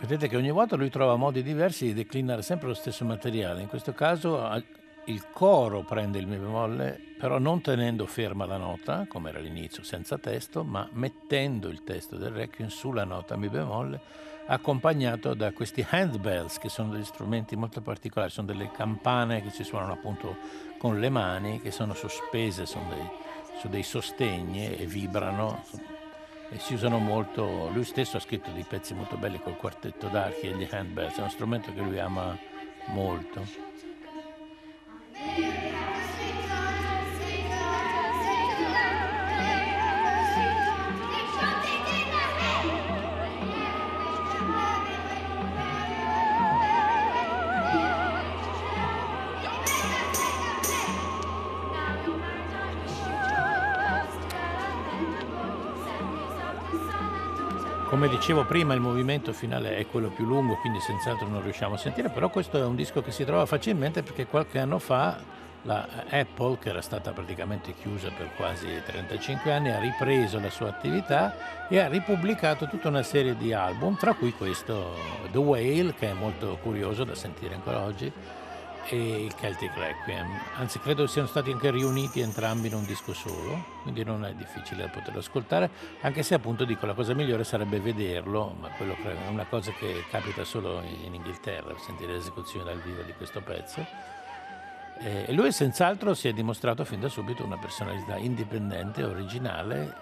Vedete 0.05 0.29
che 0.29 0.37
ogni 0.37 0.51
volta 0.51 0.77
lui 0.77 0.91
trova 0.91 1.17
modi 1.17 1.43
diversi 1.43 1.87
di 1.87 1.95
declinare 1.95 2.43
sempre 2.43 2.69
lo 2.69 2.75
stesso 2.75 3.07
materiale. 3.07 3.63
In 3.63 3.69
questo 3.69 3.95
caso 3.95 4.47
il 5.07 5.31
coro 5.33 5.81
prende 5.81 6.19
il 6.19 6.27
mi 6.27 6.37
bemolle, 6.37 7.01
però 7.19 7.39
non 7.39 7.63
tenendo 7.63 8.05
ferma 8.05 8.45
la 8.45 8.59
nota, 8.59 9.07
come 9.09 9.31
era 9.31 9.39
all'inizio, 9.39 9.83
senza 9.83 10.19
testo, 10.19 10.63
ma 10.63 10.87
mettendo 10.93 11.69
il 11.69 11.85
testo 11.85 12.17
del 12.17 12.33
requiem 12.33 12.69
sulla 12.69 13.05
nota 13.05 13.39
mi 13.39 13.49
bemolle, 13.49 13.99
accompagnato 14.45 15.33
da 15.33 15.53
questi 15.53 15.87
handbells, 15.89 16.59
che 16.59 16.69
sono 16.69 16.93
degli 16.93 17.05
strumenti 17.05 17.57
molto 17.57 17.81
particolari, 17.81 18.31
sono 18.31 18.47
delle 18.47 18.71
campane 18.73 19.41
che 19.43 19.49
si 19.49 19.65
suonano 19.65 19.95
appunto 19.95 20.37
con 20.77 21.01
le 21.01 21.09
mani, 21.09 21.63
che 21.63 21.71
sono 21.71 21.95
sospese 21.95 22.67
sono 22.67 22.91
dei, 22.91 23.09
su 23.59 23.69
dei 23.69 23.83
sostegni 23.83 24.77
e 24.77 24.85
vibrano 24.85 25.63
e 26.51 26.59
si 26.59 26.75
usano 26.75 26.99
molto, 26.99 27.71
lui 27.73 27.85
stesso 27.85 28.17
ha 28.17 28.21
scritto 28.21 28.51
dei 28.51 28.65
pezzi 28.69 28.95
molto 28.95 29.17
belli 29.17 29.39
col 29.39 29.57
quartetto 29.57 30.09
d'archi 30.09 30.47
e 30.49 30.55
gli 30.55 30.69
handbells, 30.71 31.17
è 31.17 31.21
uno 31.21 31.29
strumento 31.31 31.73
che 31.73 31.81
lui 31.81 31.99
ama 31.99 32.37
molto. 32.89 33.74
Come 57.95 58.09
dicevo 58.09 58.45
prima, 58.45 58.75
il 58.75 58.81
movimento 58.81 59.33
finale 59.33 59.77
è 59.77 59.87
quello 59.87 60.09
più 60.09 60.25
lungo, 60.25 60.57
quindi 60.57 60.81
senz'altro 60.81 61.29
non 61.29 61.45
riusciamo 61.45 61.77
a 61.77 61.79
sentire, 61.79 62.09
però 62.09 62.29
questo 62.29 62.59
è 62.59 62.65
un 62.65 62.75
disco 62.75 63.03
che 63.03 63.13
si 63.13 63.25
trova 63.25 63.47
facilmente 63.47 64.03
perché 64.03 64.27
qualche 64.27 64.59
anno 64.59 64.81
fa 64.81 65.17
la 65.63 65.87
Apple, 66.11 66.59
che 66.59 66.71
era 66.71 66.83
stata 66.83 67.13
praticamente 67.13 67.73
chiusa 67.73 68.11
per 68.11 68.31
quasi 68.35 68.67
35 68.85 69.53
anni, 69.53 69.71
ha 69.71 69.79
ripreso 69.79 70.41
la 70.41 70.51
sua 70.51 70.71
attività 70.71 71.69
e 71.69 71.79
ha 71.79 71.87
ripubblicato 71.87 72.67
tutta 72.67 72.89
una 72.89 73.05
serie 73.05 73.37
di 73.37 73.53
album, 73.53 73.97
tra 73.97 74.15
cui 74.15 74.33
questo 74.33 74.97
The 75.31 75.39
Whale, 75.39 75.95
che 75.95 76.11
è 76.11 76.15
molto 76.15 76.59
curioso 76.61 77.05
da 77.05 77.15
sentire 77.15 77.55
ancora 77.55 77.81
oggi, 77.83 78.13
e 78.89 79.25
il 79.25 79.35
Celtic 79.35 79.75
Requiem. 79.75 80.27
Anzi, 80.57 80.79
credo 80.79 81.07
siano 81.07 81.29
stati 81.29 81.51
anche 81.51 81.71
riuniti 81.71 82.21
entrambi 82.21 82.69
in 82.69 82.75
un 82.75 82.85
disco 82.85 83.13
solo, 83.13 83.65
quindi 83.83 84.05
non 84.05 84.25
è 84.25 84.35
difficile 84.35 84.89
poterlo 84.89 85.21
ascoltare, 85.21 85.71
anche 86.01 86.23
se 86.23 86.35
appunto 86.35 86.65
dico 86.65 86.87
la 86.87 86.95
cosa 86.95 87.15
migliore 87.15 87.45
sarebbe 87.45 87.81
vederlo, 87.81 88.55
ma 88.61 88.69
quello 88.69 88.95
è 89.03 89.29
una 89.29 89.45
cosa 89.45 89.73
che 89.73 90.05
capita 90.11 90.45
solo 90.45 90.83
in 90.83 91.15
Inghilterra, 91.15 91.75
sentire 91.79 92.13
l'esecuzione 92.13 92.65
dal 92.65 92.81
vivo 92.81 93.03
di 93.03 93.13
questo 93.13 93.41
pezzo 93.41 93.87
e 94.97 95.33
lui 95.33 95.51
senz'altro 95.51 96.15
si 96.15 96.29
è 96.29 96.33
dimostrato 96.33 96.85
fin 96.85 97.01
da 97.01 97.09
subito 97.09 97.45
una 97.45 97.59
personalità 97.59 98.17
indipendente, 98.17 99.03
originale, 99.03 99.93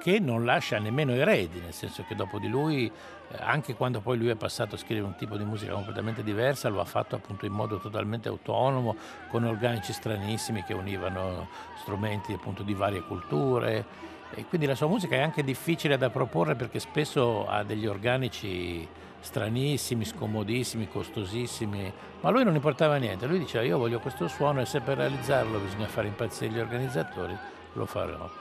che 0.00 0.18
non 0.18 0.44
lascia 0.44 0.78
nemmeno 0.78 1.12
eredi, 1.12 1.60
nel 1.60 1.74
senso 1.74 2.04
che 2.08 2.14
dopo 2.14 2.38
di 2.38 2.48
lui, 2.48 2.86
eh, 2.86 3.36
anche 3.38 3.74
quando 3.74 4.00
poi 4.00 4.16
lui 4.16 4.28
è 4.28 4.34
passato 4.34 4.74
a 4.74 4.78
scrivere 4.78 5.06
un 5.06 5.14
tipo 5.14 5.36
di 5.36 5.44
musica 5.44 5.74
completamente 5.74 6.22
diversa, 6.22 6.70
lo 6.70 6.80
ha 6.80 6.84
fatto 6.86 7.16
appunto 7.16 7.44
in 7.44 7.52
modo 7.52 7.78
totalmente 7.78 8.28
autonomo, 8.28 8.96
con 9.28 9.44
organici 9.44 9.92
stranissimi 9.92 10.64
che 10.64 10.72
univano 10.72 11.48
strumenti 11.80 12.32
appunto 12.32 12.62
di 12.62 12.72
varie 12.72 13.02
culture. 13.02 14.08
E 14.32 14.46
quindi 14.46 14.66
la 14.66 14.74
sua 14.74 14.86
musica 14.86 15.16
è 15.16 15.20
anche 15.20 15.42
difficile 15.44 15.98
da 15.98 16.08
proporre 16.08 16.54
perché 16.54 16.78
spesso 16.78 17.46
ha 17.46 17.62
degli 17.62 17.86
organici 17.86 18.88
stranissimi, 19.20 20.04
scomodissimi, 20.06 20.88
costosissimi, 20.88 21.92
ma 22.20 22.28
a 22.28 22.32
lui 22.32 22.44
non 22.44 22.54
importava 22.54 22.96
niente, 22.96 23.26
lui 23.26 23.38
diceva 23.38 23.64
io 23.64 23.76
voglio 23.76 23.98
questo 23.98 24.28
suono 24.28 24.62
e 24.62 24.66
se 24.66 24.80
per 24.80 24.96
realizzarlo 24.96 25.58
bisogna 25.58 25.88
fare 25.88 26.06
impazzire 26.06 26.54
gli 26.54 26.58
organizzatori, 26.58 27.36
lo 27.74 27.86
farò. 27.86 28.39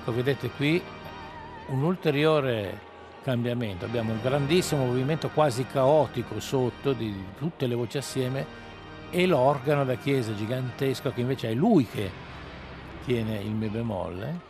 Ecco, 0.00 0.12
vedete 0.12 0.50
qui 0.50 0.82
un 1.66 1.82
ulteriore 1.82 2.86
cambiamento, 3.22 3.84
abbiamo 3.84 4.12
un 4.12 4.20
grandissimo 4.22 4.86
movimento 4.86 5.28
quasi 5.28 5.66
caotico 5.66 6.40
sotto 6.40 6.92
di 6.92 7.14
tutte 7.36 7.66
le 7.66 7.74
voci 7.74 7.98
assieme 7.98 8.46
e 9.10 9.26
l'organo 9.26 9.84
da 9.84 9.96
chiesa 9.96 10.34
gigantesco 10.34 11.12
che 11.12 11.20
invece 11.20 11.50
è 11.50 11.54
lui 11.54 11.86
che 11.86 12.10
tiene 13.04 13.38
il 13.38 13.50
mi 13.50 13.68
bemolle 13.68 14.46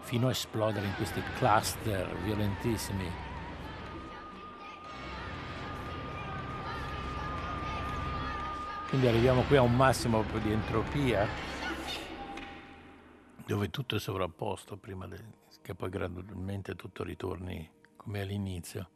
fino 0.00 0.28
a 0.28 0.30
esplodere 0.30 0.86
in 0.86 0.94
questi 0.96 1.22
cluster 1.36 2.08
violentissimi. 2.24 3.10
Quindi 8.88 9.06
arriviamo 9.06 9.42
qui 9.42 9.58
a 9.58 9.62
un 9.62 9.76
massimo 9.76 10.24
di 10.42 10.50
entropia 10.50 11.28
dove 13.48 13.70
tutto 13.70 13.96
è 13.96 13.98
sovrapposto 13.98 14.76
prima 14.76 15.06
de- 15.06 15.24
che 15.62 15.74
poi 15.74 15.88
gradualmente 15.88 16.76
tutto 16.76 17.02
ritorni 17.02 17.66
come 17.96 18.20
all'inizio. 18.20 18.90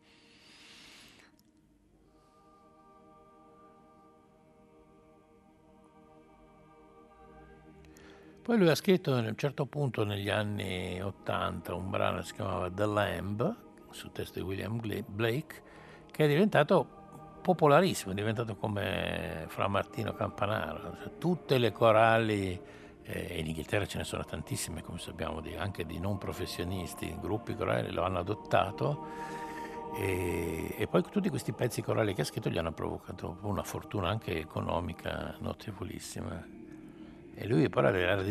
Poi 8.43 8.59
lui 8.59 8.69
ha 8.69 8.75
scritto 8.75 9.15
a 9.15 9.21
un 9.21 9.35
certo 9.37 9.65
punto 9.65 10.05
negli 10.05 10.29
anni 10.29 11.01
80 11.01 11.75
un 11.75 11.89
brano 11.89 12.19
che 12.19 12.25
si 12.25 12.35
chiamava 12.35 12.71
The 12.71 12.85
Lamb, 12.85 13.57
su 13.89 14.13
testo 14.13 14.39
di 14.39 14.45
William 14.45 14.79
Blake, 15.07 15.63
che 16.11 16.25
è 16.27 16.29
diventato 16.29 17.41
popolarissimo, 17.41 18.13
è 18.13 18.15
diventato 18.15 18.57
come 18.57 19.47
Fra 19.49 19.67
Martino 19.67 20.13
Campanaro, 20.13 20.99
cioè, 21.01 21.17
tutte 21.17 21.57
le 21.57 21.73
corali, 21.73 22.61
eh, 23.05 23.39
in 23.39 23.47
Inghilterra 23.47 23.87
ce 23.87 23.99
ne 23.99 24.05
sono 24.05 24.25
tantissime, 24.25 24.83
come 24.83 24.99
sappiamo, 24.99 25.41
di, 25.41 25.55
anche 25.55 25.85
di 25.85 25.99
non 25.99 26.19
professionisti, 26.19 27.17
gruppi 27.21 27.55
corali 27.55 27.91
lo 27.91 28.03
hanno 28.03 28.19
adottato 28.19 29.41
e, 29.95 30.75
e, 30.79 30.87
poi 30.87 31.03
tutti 31.03 31.29
questi 31.29 31.53
pezzi 31.53 31.83
corali 31.83 32.15
che 32.15 32.23
ha 32.23 32.25
scritto 32.25 32.49
gli 32.49 32.57
hanno 32.57 32.73
provocato 32.73 33.37
una 33.43 33.63
fortuna 33.63 34.09
anche 34.09 34.39
economica 34.39 35.35
notevolissima. 35.41 36.61
E 37.35 37.47
lui 37.47 37.69
però 37.69 37.89
era, 37.89 38.23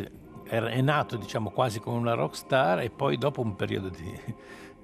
è 0.45 0.81
nato 0.81 1.17
diciamo 1.17 1.51
quasi 1.51 1.79
come 1.79 1.97
una 1.97 2.13
rock 2.13 2.35
star 2.35 2.79
e 2.79 2.89
poi 2.89 3.17
dopo 3.17 3.41
un 3.41 3.55
periodo 3.55 3.89
di, 3.89 4.19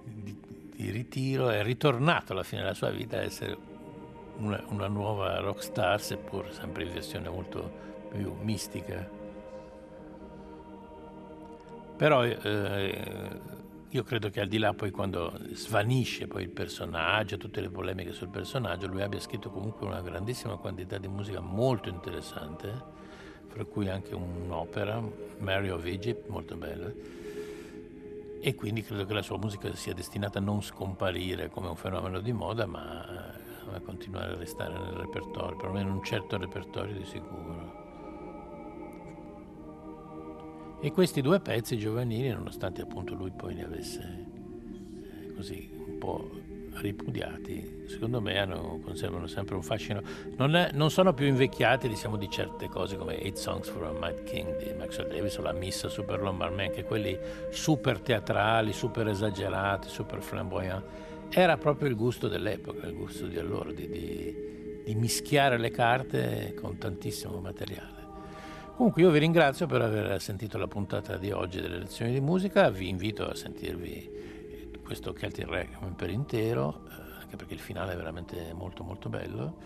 di, 0.04 0.39
di 0.76 0.89
ritiro 0.91 1.50
è 1.50 1.63
ritornato 1.63 2.34
alla 2.34 2.43
fine 2.43 2.62
della 2.62 2.76
sua 2.76 2.91
vita 2.91 3.17
a 3.17 3.21
essere 3.21 3.58
una, 4.38 4.63
una 4.67 4.88
nuova 4.88 5.39
rockstar, 5.39 6.00
seppur 6.00 6.52
sempre 6.54 6.84
in 6.84 6.93
versione 6.93 7.28
molto 7.30 7.86
più 8.12 8.34
mistica. 8.41 9.16
Però 11.98 12.24
eh, 12.24 13.40
io 13.90 14.04
credo 14.04 14.30
che 14.30 14.42
al 14.42 14.48
di 14.48 14.60
là 14.60 14.74
poi 14.74 14.92
quando 14.92 15.34
svanisce 15.54 16.28
poi 16.28 16.44
il 16.44 16.52
personaggio, 16.52 17.38
tutte 17.38 17.60
le 17.60 17.70
polemiche 17.70 18.12
sul 18.12 18.30
personaggio, 18.30 18.86
lui 18.86 19.02
abbia 19.02 19.20
scritto 19.20 19.50
comunque 19.50 19.88
una 19.88 20.02
grandissima 20.02 20.58
quantità 20.58 21.00
di 21.00 21.08
musica 21.08 21.40
molto 21.40 21.90
interessante, 21.90 22.72
fra 23.48 23.64
cui 23.66 23.90
anche 23.90 24.14
un'opera, 24.14 25.02
Mary 25.40 25.70
of 25.70 25.84
Egypt, 25.86 26.28
molto 26.28 26.56
bella. 26.56 26.92
E 28.40 28.54
quindi 28.54 28.84
credo 28.84 29.06
che 29.06 29.14
la 29.14 29.24
sua 29.24 29.40
musica 29.40 29.74
sia 29.74 29.96
destinata 29.96 30.38
a 30.38 30.42
non 30.42 30.62
scomparire 30.62 31.50
come 31.50 31.68
un 31.68 31.76
fenomeno 31.76 32.20
di 32.20 32.32
moda, 32.32 32.68
ma 32.68 33.34
a 33.74 33.80
continuare 33.82 34.34
a 34.34 34.38
restare 34.38 34.78
nel 34.78 34.94
repertorio, 34.94 35.58
perlomeno 35.58 35.94
un 35.94 36.04
certo 36.04 36.38
repertorio 36.38 36.94
di 36.94 37.06
sicuro. 37.06 37.87
E 40.80 40.92
questi 40.92 41.22
due 41.22 41.40
pezzi 41.40 41.78
giovanili, 41.78 42.30
nonostante 42.30 42.82
appunto 42.82 43.13
lui 43.16 43.32
poi 43.32 43.56
li 43.56 43.62
avesse 43.62 44.00
eh, 44.00 45.34
così 45.34 45.70
un 45.74 45.98
po' 45.98 46.30
ripudiati, 46.74 47.86
secondo 47.88 48.22
me 48.22 48.38
hanno, 48.38 48.80
conservano 48.84 49.28
sempre 49.28 49.56
un 49.56 49.63
fascino. 49.63 50.02
Non, 50.38 50.56
è, 50.56 50.70
non, 50.74 50.92
sono 50.92 51.13
più 51.13 51.26
invecchiati, 51.26 51.88
diciamo, 51.88 52.16
di 52.16 52.30
certe 52.30 52.68
cose 52.70 52.96
come 52.96 53.20
Eight 53.20 53.38
Songs 53.38 53.68
for 53.68 53.86
a 53.86 53.92
Mad 53.92 54.24
King 54.24 54.58
di 54.58 54.72
Maxwell 54.78 55.10
Davis 55.10 55.38
o 55.38 55.42
La 55.42 55.54
Missa 55.54 55.90
Super 55.90 56.22
Lombard 56.22 56.54
Man, 56.54 56.68
anche 56.68 56.84
quelli 56.84 57.18
super 57.50 58.00
teatrali, 58.00 58.72
super 58.72 59.08
esagerati, 59.08 59.90
super 59.90 60.22
flamboyant 60.22 60.84
era 61.30 61.58
proprio 61.58 61.90
il 61.90 61.96
gusto 61.96 62.28
dell'epoca, 62.28 62.88
il 62.88 62.96
gusto 62.96 63.28
di 63.28 63.38
allora, 63.38 63.72
di, 63.72 63.88
di, 63.90 64.82
di 64.86 64.96
mischiare 64.96 65.58
le 65.58 65.72
carte 65.72 66.54
con 66.60 66.78
tantissimo 66.78 67.40
materiale. 67.40 67.97
Comunque 68.78 69.02
io 69.02 69.10
vi 69.10 69.18
ringrazio 69.18 69.66
per 69.66 69.82
aver 69.82 70.22
sentito 70.22 70.60
la 70.60 70.68
puntata 70.68 71.18
di 71.18 71.32
oggi 71.32 71.60
delle 71.60 71.80
lezioni 71.80 72.12
di 72.12 72.20
musica, 72.20 72.70
vi 72.70 72.90
invito 72.90 73.28
a 73.28 73.34
sentirvi 73.34 74.80
questo 74.84 75.16
Celtic 75.18 75.50
Requiem 75.50 75.94
per 75.96 76.12
intero, 76.12 76.84
eh, 76.88 77.22
anche 77.22 77.36
perché 77.38 77.56
il 77.56 77.60
finale 77.60 77.94
è 77.94 77.96
veramente 77.96 78.54
molto 78.54 78.84
molto 78.84 79.10
bello. 79.10 79.58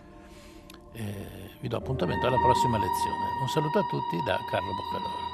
Eh, 0.93 1.49
vi 1.59 1.67
do 1.67 1.75
appuntamento 1.75 2.25
alla 2.25 2.39
prossima 2.39 2.77
lezione. 2.77 3.17
Un 3.41 3.49
saluto 3.49 3.79
a 3.79 3.83
tutti 3.89 4.15
da 4.25 4.39
Carlo 4.49 4.69
Boccadoro. 4.77 5.29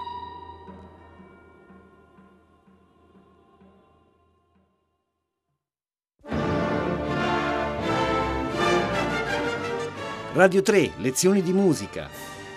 Radio 10.33 10.61
3, 10.63 10.93
lezioni 10.97 11.43
di 11.43 11.53
musica, 11.53 12.09